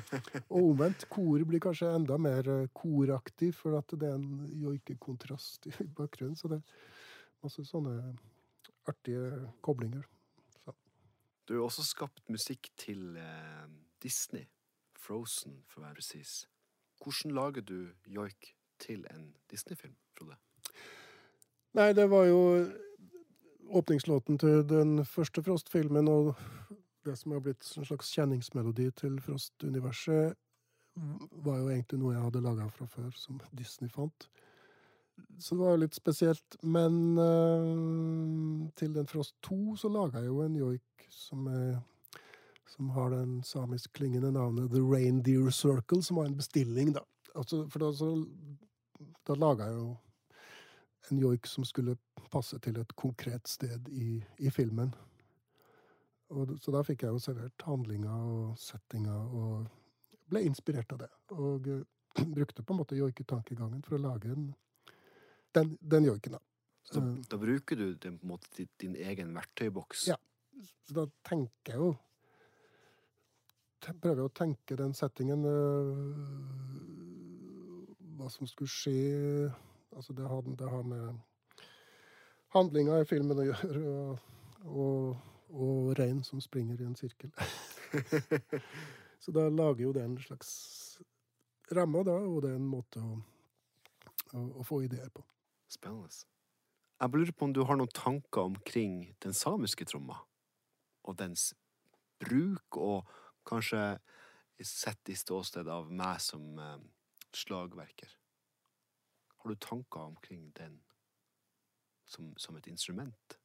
[0.54, 1.04] og omvendt.
[1.12, 6.38] Koret blir kanskje enda mer koraktig, for at det er en joikekontrast i bakgrunnen.
[6.38, 7.98] Så det er masse sånne
[8.88, 10.04] artige koblinger.
[10.64, 10.74] Så.
[11.48, 13.66] Du har også skapt musikk til eh,
[14.02, 14.46] Disney.
[15.06, 16.46] Frozen, for å være presis.
[17.02, 20.34] Hvordan lager du joik til en Disney-film, Frode?
[21.76, 22.40] Nei, det var jo
[23.76, 26.34] åpningslåten til den første Frost-filmen, og
[27.06, 30.34] det som har blitt en slags kjenningsmelodi til Frost-universet,
[31.44, 34.28] var jo egentlig noe jeg hadde laga fra før, som Disney fant.
[35.38, 36.56] Så det var jo litt spesielt.
[36.62, 41.76] Men uh, til den Frost 2 så laga jeg jo en joik som, er,
[42.72, 47.04] som har den samisk klingende navnet The Reindeer Circle, som var en bestilling, da.
[47.36, 48.12] Altså, for da, så,
[49.28, 49.88] da laga jeg jo
[51.10, 51.98] en joik som skulle
[52.32, 54.94] passe til et konkret sted i, i filmen.
[56.34, 59.68] Og, så da fikk jeg jo servert handlinga og settinga og
[60.32, 61.12] ble inspirert av det.
[61.36, 61.82] Og uh,
[62.36, 64.48] brukte på en måte joiketankegangen for å lage en
[65.56, 66.42] den, den gjør ikke det.
[66.86, 70.06] Så da, da, bruker du den, på en måte din, din egen verktøyboks?
[70.12, 70.18] Ja.
[70.86, 71.94] Så da tenker jeg jo
[73.86, 75.98] Prøver jeg å tenke den settingen øh,
[78.16, 79.50] Hva som skulle skje
[79.96, 81.20] Altså, det har, det har med
[82.56, 84.18] handlinga i filmen å gjøre, og,
[84.68, 87.32] og, og rein som springer i en sirkel.
[89.24, 90.50] Så da lager jo det en slags
[91.72, 93.16] ramme, da, og det er en måte å,
[94.36, 95.24] å, å få ideer på.
[95.68, 96.26] Spennende.
[97.00, 100.22] Jeg lurer på om du har noen tanker omkring den samiske tromma,
[101.04, 101.50] og dens
[102.22, 103.08] bruk, og
[103.46, 103.98] kanskje
[104.64, 106.78] sett i ståsted av meg som eh,
[107.36, 108.14] slagverker.
[109.36, 110.78] Har du tanker omkring den
[112.06, 113.38] som, som et instrument?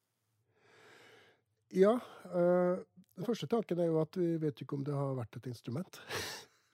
[1.73, 1.97] Ja.
[2.25, 2.79] Øh,
[3.15, 6.01] den første tanken er jo at vi vet ikke om det har vært et instrument.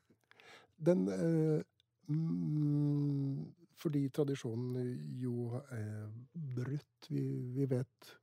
[0.87, 1.63] den øh,
[2.07, 4.77] mm, fordi tradisjonen
[5.21, 7.09] jo er brutt.
[7.09, 7.23] Vi,
[7.53, 8.13] vi, vet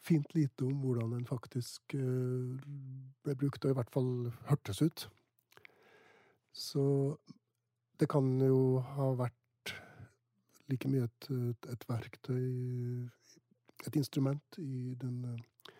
[0.00, 2.60] fint lite om hvordan den faktisk eh,
[3.24, 5.06] ble brukt, og i hvert fall hørtes ut.
[6.52, 6.84] Så
[8.00, 9.74] det kan jo ha vært
[10.70, 11.30] like mye et,
[11.68, 12.46] et verktøy,
[13.86, 15.74] et instrument, i den eh,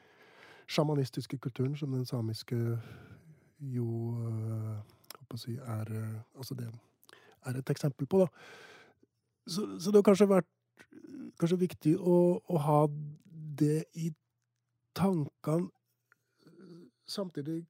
[0.71, 2.59] sjamanistiske kulturen som den samiske
[3.61, 3.87] jo
[4.17, 5.91] håper eh, å si, er
[6.35, 6.69] Altså det
[7.47, 8.29] er et eksempel på, da.
[9.47, 10.49] Så, så, det har kanskje vært
[11.41, 12.81] kanskje viktig å, å ha
[13.61, 14.11] det i
[14.97, 15.71] tankene.
[17.11, 17.65] Samtidig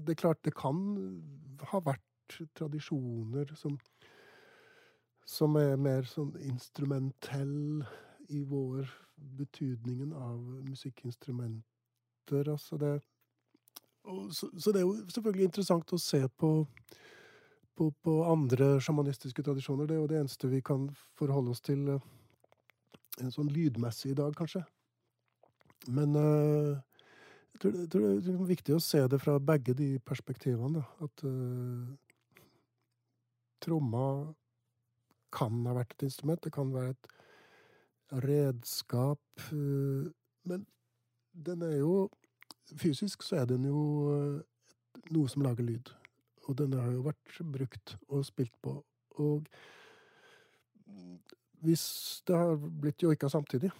[0.00, 0.76] Det er klart det kan
[1.72, 3.74] ha vært tradisjoner som,
[5.26, 7.82] som er mer sånn instrumentell
[8.30, 8.88] i vår
[9.36, 12.48] betydningen av musikkinstrumenter.
[12.48, 12.94] Altså det,
[14.32, 16.52] så, så, det er jo selvfølgelig interessant å se på
[17.80, 19.88] på, på andre sjamanistiske tradisjoner.
[19.88, 24.34] Det er jo det eneste vi kan forholde oss til en sånn lydmessig i dag,
[24.36, 24.60] kanskje.
[25.88, 26.76] Men uh,
[27.54, 30.82] jeg, tror, jeg, tror, det er viktig å se det fra begge de perspektivene.
[30.82, 31.08] Da.
[31.08, 31.88] At uh,
[33.64, 34.04] tromma
[35.32, 36.42] kan ha vært et instrument.
[36.44, 37.10] Det kan være et
[38.28, 39.24] redskap.
[39.48, 40.12] Uh,
[40.44, 40.66] Men
[41.32, 42.10] den er jo
[42.70, 43.80] Fysisk så er den jo
[44.14, 44.42] eh,
[45.10, 45.88] noe som lager lyd.
[46.50, 48.74] Og den har jo vært brukt og spilt på.
[49.22, 49.46] Og
[51.62, 51.84] hvis
[52.26, 53.70] det har blitt joika samtidig,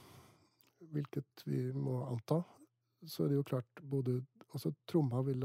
[0.93, 2.43] hvilket vi må anta,
[3.07, 5.45] så er det jo klart både Altså, tromma vil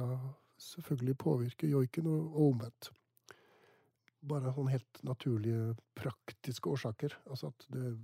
[0.58, 2.88] selvfølgelig påvirke joiken, og, omvendt.
[4.26, 7.14] Bare sånn helt naturlige, praktiske årsaker.
[7.30, 7.96] Altså at det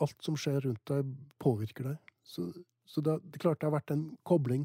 [0.00, 1.10] Alt som skjer rundt deg,
[1.44, 2.12] påvirker deg.
[2.24, 2.46] Så,
[2.88, 4.62] så det, det klart det har vært en kobling.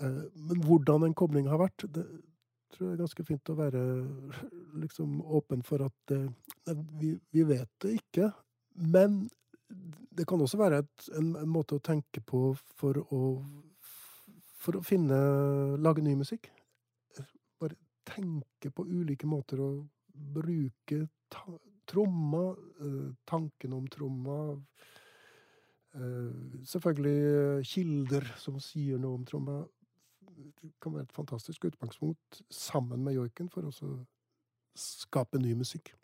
[0.00, 2.06] Eh, men hvordan den koblinga har vært, det
[2.74, 3.82] tror jeg er ganske fint å være
[4.82, 6.20] liksom åpen for at det,
[7.00, 8.30] vi, vi vet det ikke.
[8.94, 9.24] Men
[10.16, 13.22] det kan også være et, en, en måte å tenke på for å
[14.66, 15.16] For å finne
[15.78, 16.48] Lage ny musikk.
[17.60, 17.76] Bare
[18.06, 19.70] tenke på ulike måter å
[20.34, 24.38] bruke ta, tromma, eh, tanken om tromma
[25.94, 29.60] eh, Selvfølgelig eh, kilder som sier noe om tromma.
[30.82, 33.72] Kan være et fantastisk utgangspunkt sammen med joiken for å
[34.76, 35.94] skape ny musikk.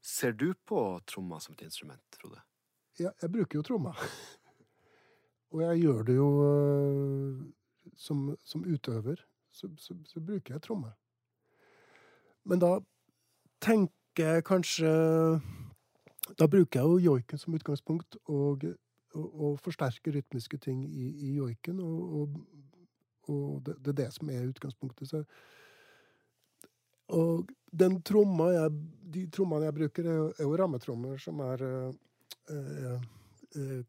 [0.00, 2.40] Ser du på tromma som et instrument, Frode?
[3.00, 3.94] Ja, jeg bruker jo tromma.
[5.52, 7.40] Og jeg gjør det jo øh,
[7.96, 9.24] som, som utøver.
[9.50, 10.92] Så, så, så bruker jeg tromme.
[12.44, 12.78] Men da
[13.60, 14.90] tenker jeg kanskje
[16.38, 18.64] Da bruker jeg jo joiken som utgangspunkt, og,
[19.14, 21.80] og, og forsterker rytmiske ting i, i joiken.
[21.80, 22.36] Og, og,
[23.28, 25.10] og det, det er det som er utgangspunktet.
[25.10, 25.22] Så,
[27.16, 28.74] og den tromma jeg,
[29.14, 31.94] de trommene jeg bruker, er jo, er rammetrommer som er øh,
[32.50, 33.08] eh,
[33.56, 33.80] eh,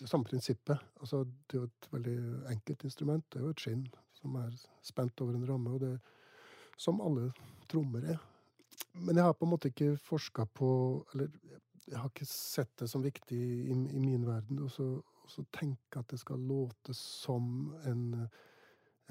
[0.00, 0.78] det samme prinsippet.
[1.00, 2.18] Altså, det er jo et veldig
[2.52, 3.24] enkelt instrument.
[3.32, 3.86] Det er jo et skinn
[4.16, 4.52] som er
[4.84, 5.94] spent over en ramme, og det
[6.76, 7.30] som alle
[7.70, 8.18] trommer er.
[8.92, 10.68] Men jeg har på en måte ikke forska på
[11.14, 11.28] Eller
[11.86, 14.86] jeg har ikke sett det som viktig i, i min verden Og så,
[15.30, 18.28] så tenke at det skal låte som en,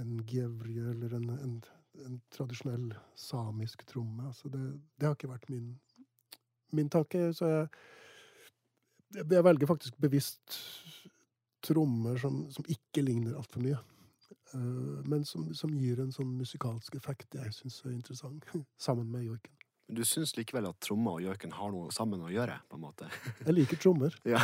[0.01, 1.59] en gevrie eller en, en,
[2.05, 4.29] en tradisjonell samisk tromme.
[4.29, 4.63] Altså det,
[4.95, 5.73] det har ikke vært min,
[6.75, 7.29] min tanke.
[7.35, 7.67] Så jeg
[9.15, 10.57] jeg velger faktisk bevisst
[11.65, 13.77] trommer som, som ikke ligner altfor mye.
[14.53, 18.45] Uh, men som, som, gir en sånn musikalsk effekt jeg syns er interessant,
[18.87, 19.53] sammen med joiken.
[19.85, 22.57] Du syns likevel at trommer og joiken har noe sammen å gjøre?
[22.69, 23.09] på en måte?
[23.43, 24.17] Jeg liker trommer.
[24.35, 24.41] Ja.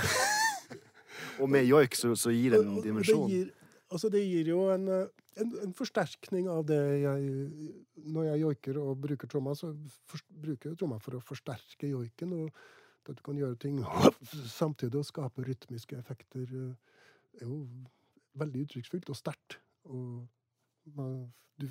[1.39, 3.25] Og med joik så, så gir det en dimensjon?
[3.29, 7.47] Det gir, altså det gir jo en, en, en, forsterkning av det jeg
[8.11, 9.71] Når jeg joiker og bruker tromma, så
[10.09, 12.37] for, bruker jeg tromma for å forsterke joiken.
[12.43, 12.61] og
[13.09, 13.79] at du kan gjøre ting
[14.45, 16.45] samtidig og skape rytmiske effekter,
[17.33, 17.63] er jo
[18.37, 19.57] veldig uttrykksfullt og sterkt.
[19.89, 20.27] Og
[20.97, 21.15] man,
[21.57, 21.67] du,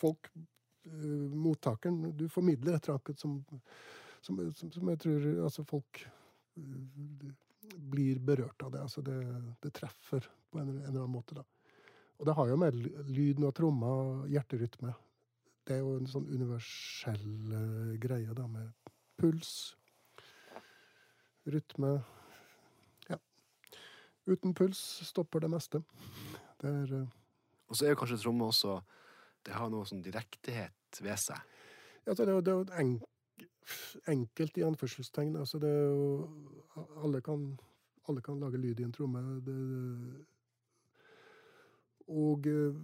[0.00, 0.30] folk
[0.82, 3.36] Mottakeren Du formidler et eller annet som,
[4.20, 6.00] som, som, som, jeg tror altså folk
[7.62, 8.82] blir berørt av det.
[8.82, 9.18] Altså det,
[9.62, 11.44] det treffer på en, en, eller annen måte, da.
[12.20, 12.76] Og det har jo med
[13.10, 14.92] lyden av tromma og hjerterytme
[15.66, 19.74] Det er jo en sånn universell greie, da, med puls,
[21.50, 21.96] rytme
[23.08, 23.18] Ja.
[24.26, 25.82] Uten puls stopper det meste.
[26.62, 27.18] Det er uh...
[27.70, 28.76] Og så er jo kanskje tromma også
[29.46, 31.40] Det har noe sånn direktehet ved seg.
[32.06, 33.06] Ja, det er jo, det er jo enk,
[34.08, 35.36] enkelt i anførselstegn.
[35.36, 36.28] Altså, det er jo
[37.04, 37.58] Alle kan,
[38.08, 39.20] alle kan lage lyd i en tromme.
[39.44, 39.56] Det,
[42.08, 42.74] og eh,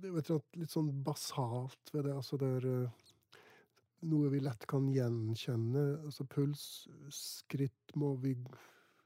[0.00, 2.14] det er jo litt sånn basalt ved det.
[2.14, 2.66] Altså, det er
[4.10, 5.84] noe vi lett kan gjenkjenne.
[6.04, 8.36] Altså puls, skritt må vi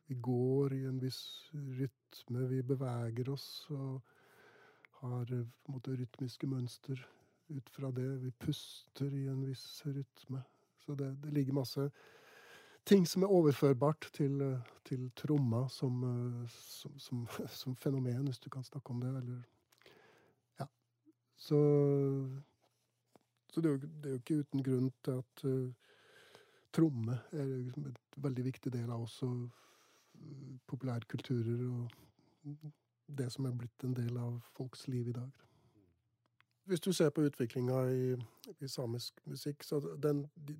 [0.09, 2.47] Vi går i en viss rytme.
[2.49, 4.01] Vi beveger oss og
[5.03, 7.03] har på en måte rytmiske mønster
[7.49, 8.09] ut fra det.
[8.23, 10.43] Vi puster i en viss rytme.
[10.79, 11.91] Så det, det ligger masse
[12.89, 14.41] ting som er overførbart til,
[14.85, 16.01] til tromma som,
[16.49, 17.27] som, som,
[17.61, 19.17] som, fenomen, hvis du kan snakke om det.
[19.23, 19.43] Eller
[20.61, 20.67] Ja.
[21.37, 21.59] Så
[23.51, 25.71] så det er, jo, det er jo ikke uten grunn til at uh,
[26.73, 29.29] tromme er liksom en veldig viktig del av også
[30.67, 31.91] populærkulturer og
[33.19, 35.48] det som er blitt en del av folks liv i dag.
[36.69, 38.13] Hvis du ser på utviklinga i,
[38.59, 40.59] i, samisk musikk, så den de,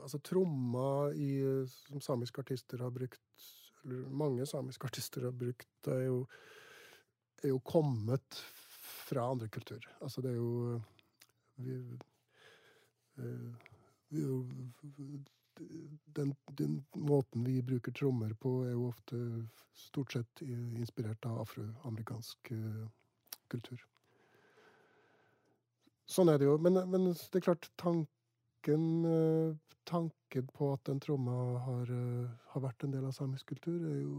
[0.00, 3.42] Altså tromma i, som samiske artister har brukt,
[3.82, 6.22] eller mange samiske artister har brukt, er jo,
[7.42, 8.38] er jo kommet
[9.10, 9.84] fra andre kulturer.
[10.00, 10.80] Altså det er jo
[11.60, 11.76] vi,
[16.04, 19.20] den, den, måten vi bruker trommer på, er jo ofte
[19.76, 22.86] stort sett inspirert av afroamerikansk uh,
[23.52, 23.84] kultur.
[26.10, 26.56] Sånn er det jo.
[26.62, 29.52] Men, men, det er klart, tanken, eh,
[29.88, 31.36] tanken på at den tromma
[31.66, 34.16] har, eh, har vært en del av samisk kultur, er jo,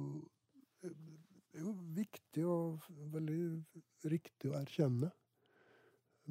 [0.88, 3.42] er jo viktig og veldig
[4.14, 5.12] riktig å erkjenne.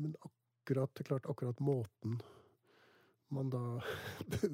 [0.01, 2.17] Men akkurat, det er klart, akkurat måten
[3.31, 3.63] man da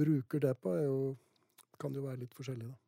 [0.00, 0.98] bruker det på, jo,
[1.80, 2.83] kan jo være litt forskjellig, da.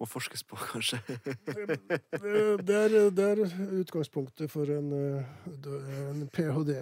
[0.00, 0.98] Må forskes på, kanskje.
[1.08, 3.42] Det det er, det er
[3.80, 6.76] utgangspunktet for en, eh, en ph.d.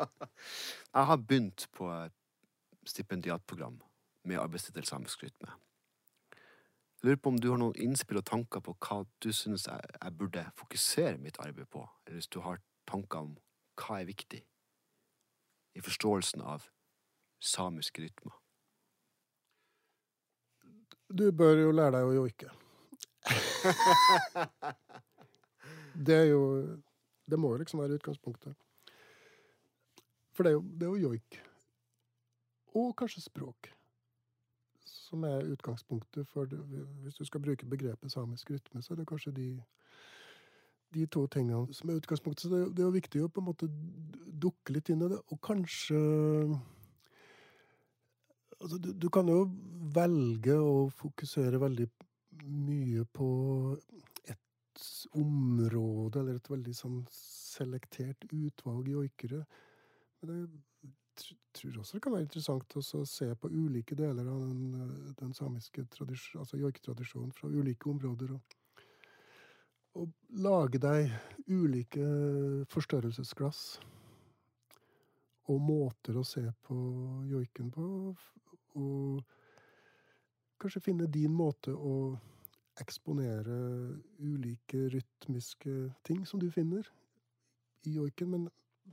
[0.94, 2.16] Jeg har begynt på et
[2.86, 3.80] stipendiatprogram
[4.24, 5.52] med arbeidstittel samisk rytme.
[7.02, 9.80] Jeg lurer på om du har noen innspill og tanker på hva du synes jeg,
[10.02, 13.38] jeg burde fokusere mitt arbeid på, eller hvis du har tanker om
[13.80, 14.42] hva er viktig
[15.74, 16.68] i forståelsen av
[17.40, 18.39] samiske rytmer.
[21.18, 22.50] Du bør jo lære deg å joike.
[26.06, 26.42] Det er jo
[27.26, 28.54] Det må jo liksom være utgangspunktet.
[30.32, 31.42] For det er jo, det er jo joik.
[32.74, 33.70] Og kanskje språk.
[34.86, 36.58] Som er utgangspunktet for det.
[37.02, 39.62] Hvis du skal bruke begrepet samisk rytme, så er det kanskje de,
[40.94, 42.42] de to tingene som er utgangspunktet.
[42.42, 43.70] Så det, det er jo viktig å på en måte
[44.42, 46.00] dukke litt inn i det, og kanskje
[48.60, 49.46] Altså, du, du kan jo
[49.94, 51.86] velge å fokusere veldig
[52.44, 53.28] mye på
[54.28, 54.82] et
[55.16, 59.42] område, eller et veldig sånn selektert utvalg joikere.
[60.20, 60.92] Men jeg
[61.22, 65.32] tr- tror også det kan være interessant å se på ulike deler av den, den
[65.36, 68.36] samiske tradisj- altså joiketradisjonen fra ulike områder.
[68.36, 68.56] Og,
[69.96, 71.08] og lage deg
[71.48, 72.04] ulike
[72.70, 73.64] forstørrelsesglass
[75.50, 76.76] og måter å se på
[77.26, 77.86] joiken på.
[78.78, 79.22] Og
[80.60, 81.94] kanskje finne din måte å
[82.80, 83.56] eksponere
[84.20, 85.74] ulike rytmiske
[86.06, 86.86] ting som du finner
[87.88, 88.50] i joiken, men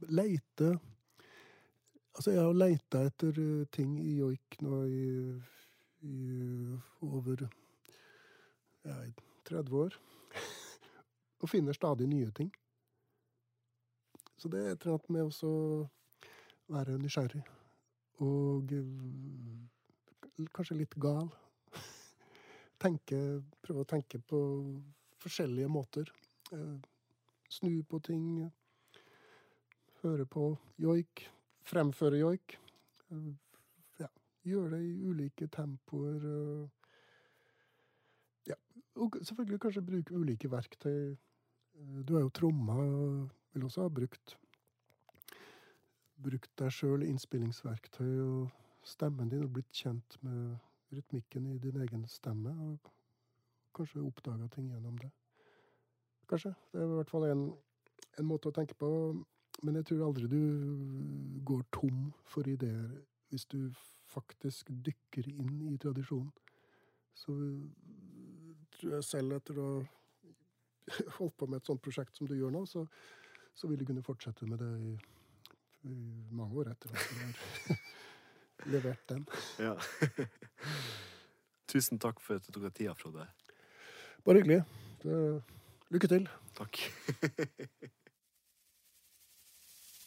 [0.09, 0.77] leite
[2.17, 5.09] Altså, jeg har leita etter eh, ting i joik nå i,
[6.09, 6.15] i
[7.05, 7.43] over
[8.81, 8.95] ja,
[9.45, 9.99] 30 år.
[11.41, 12.49] og finner stadig nye ting.
[14.37, 15.53] Så det er et eller annet med å
[16.73, 17.43] være nysgjerrig.
[18.25, 21.29] Og eh, kanskje litt gal.
[22.83, 23.19] Tenke,
[23.61, 24.39] prøve å tenke på
[25.21, 26.09] forskjellige måter.
[26.53, 26.77] Eh,
[27.49, 28.23] Snu på ting.
[30.01, 30.49] Høre på
[30.81, 31.27] joik.
[31.67, 32.57] Fremføre joik.
[33.11, 33.35] Eh,
[33.99, 34.09] Ja,
[34.45, 36.25] gjøre det i ulike tempoer.
[38.47, 38.55] Ja.
[38.95, 41.15] Og selvfølgelig kanskje bruke ulike verktøy.
[42.05, 44.37] Du har jo tromma, og vil også ha brukt
[46.23, 48.49] brukt deg sjøl innspillingsverktøy og
[48.87, 50.57] stemmen din, og blitt kjent med
[50.95, 52.91] rytmikken i din egen stemme, og
[53.75, 55.09] kanskje oppdaga ting gjennom det.
[56.29, 56.53] Kanskje.
[56.71, 57.43] Det er i hvert fall en,
[58.19, 58.89] en måte å tenke på.
[59.65, 60.41] Men jeg tror aldri du
[61.47, 62.89] går tom for ideer
[63.31, 63.71] hvis du
[64.07, 66.31] faktisk dykker inn i tradisjonen.
[67.17, 67.33] Så
[68.77, 69.85] tror jeg selv etter å ha
[71.17, 72.85] holdt på med et sånt prosjekt som du gjør nå, så,
[73.55, 74.93] så vil du kunne fortsette med det i,
[75.83, 77.31] mange år etter at du har
[78.73, 79.23] levert den.
[79.59, 79.75] Ja.
[81.67, 83.27] Tusen takk for at du tok deg tida, Frode.
[84.25, 84.61] Bare hyggelig.
[85.93, 86.25] Lykke til.
[86.57, 86.73] Takk.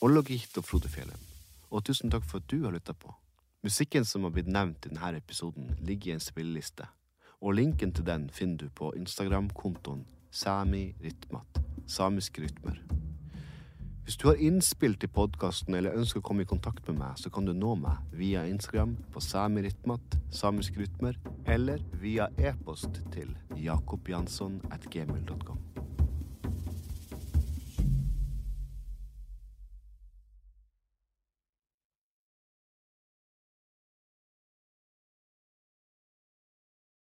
[0.05, 1.27] Ollogit og Frode Fjellheim.
[1.71, 3.13] Og tusen takk for at du har lytta på.
[3.63, 6.89] Musikken som har blitt nevnt i denne episoden, ligger i en spilleliste.
[7.41, 12.81] Og linken til den finner du på Instagram-kontoen samirytmat, Samiske rytmer.
[14.11, 17.31] Hvis du har innspill til podkasten eller ønsker å komme i kontakt med meg, så
[17.31, 21.15] kan du nå meg via Instagram på samirytmat, samiskrytmer,
[21.47, 25.70] eller via e-post til jakobjansson at gmail.com.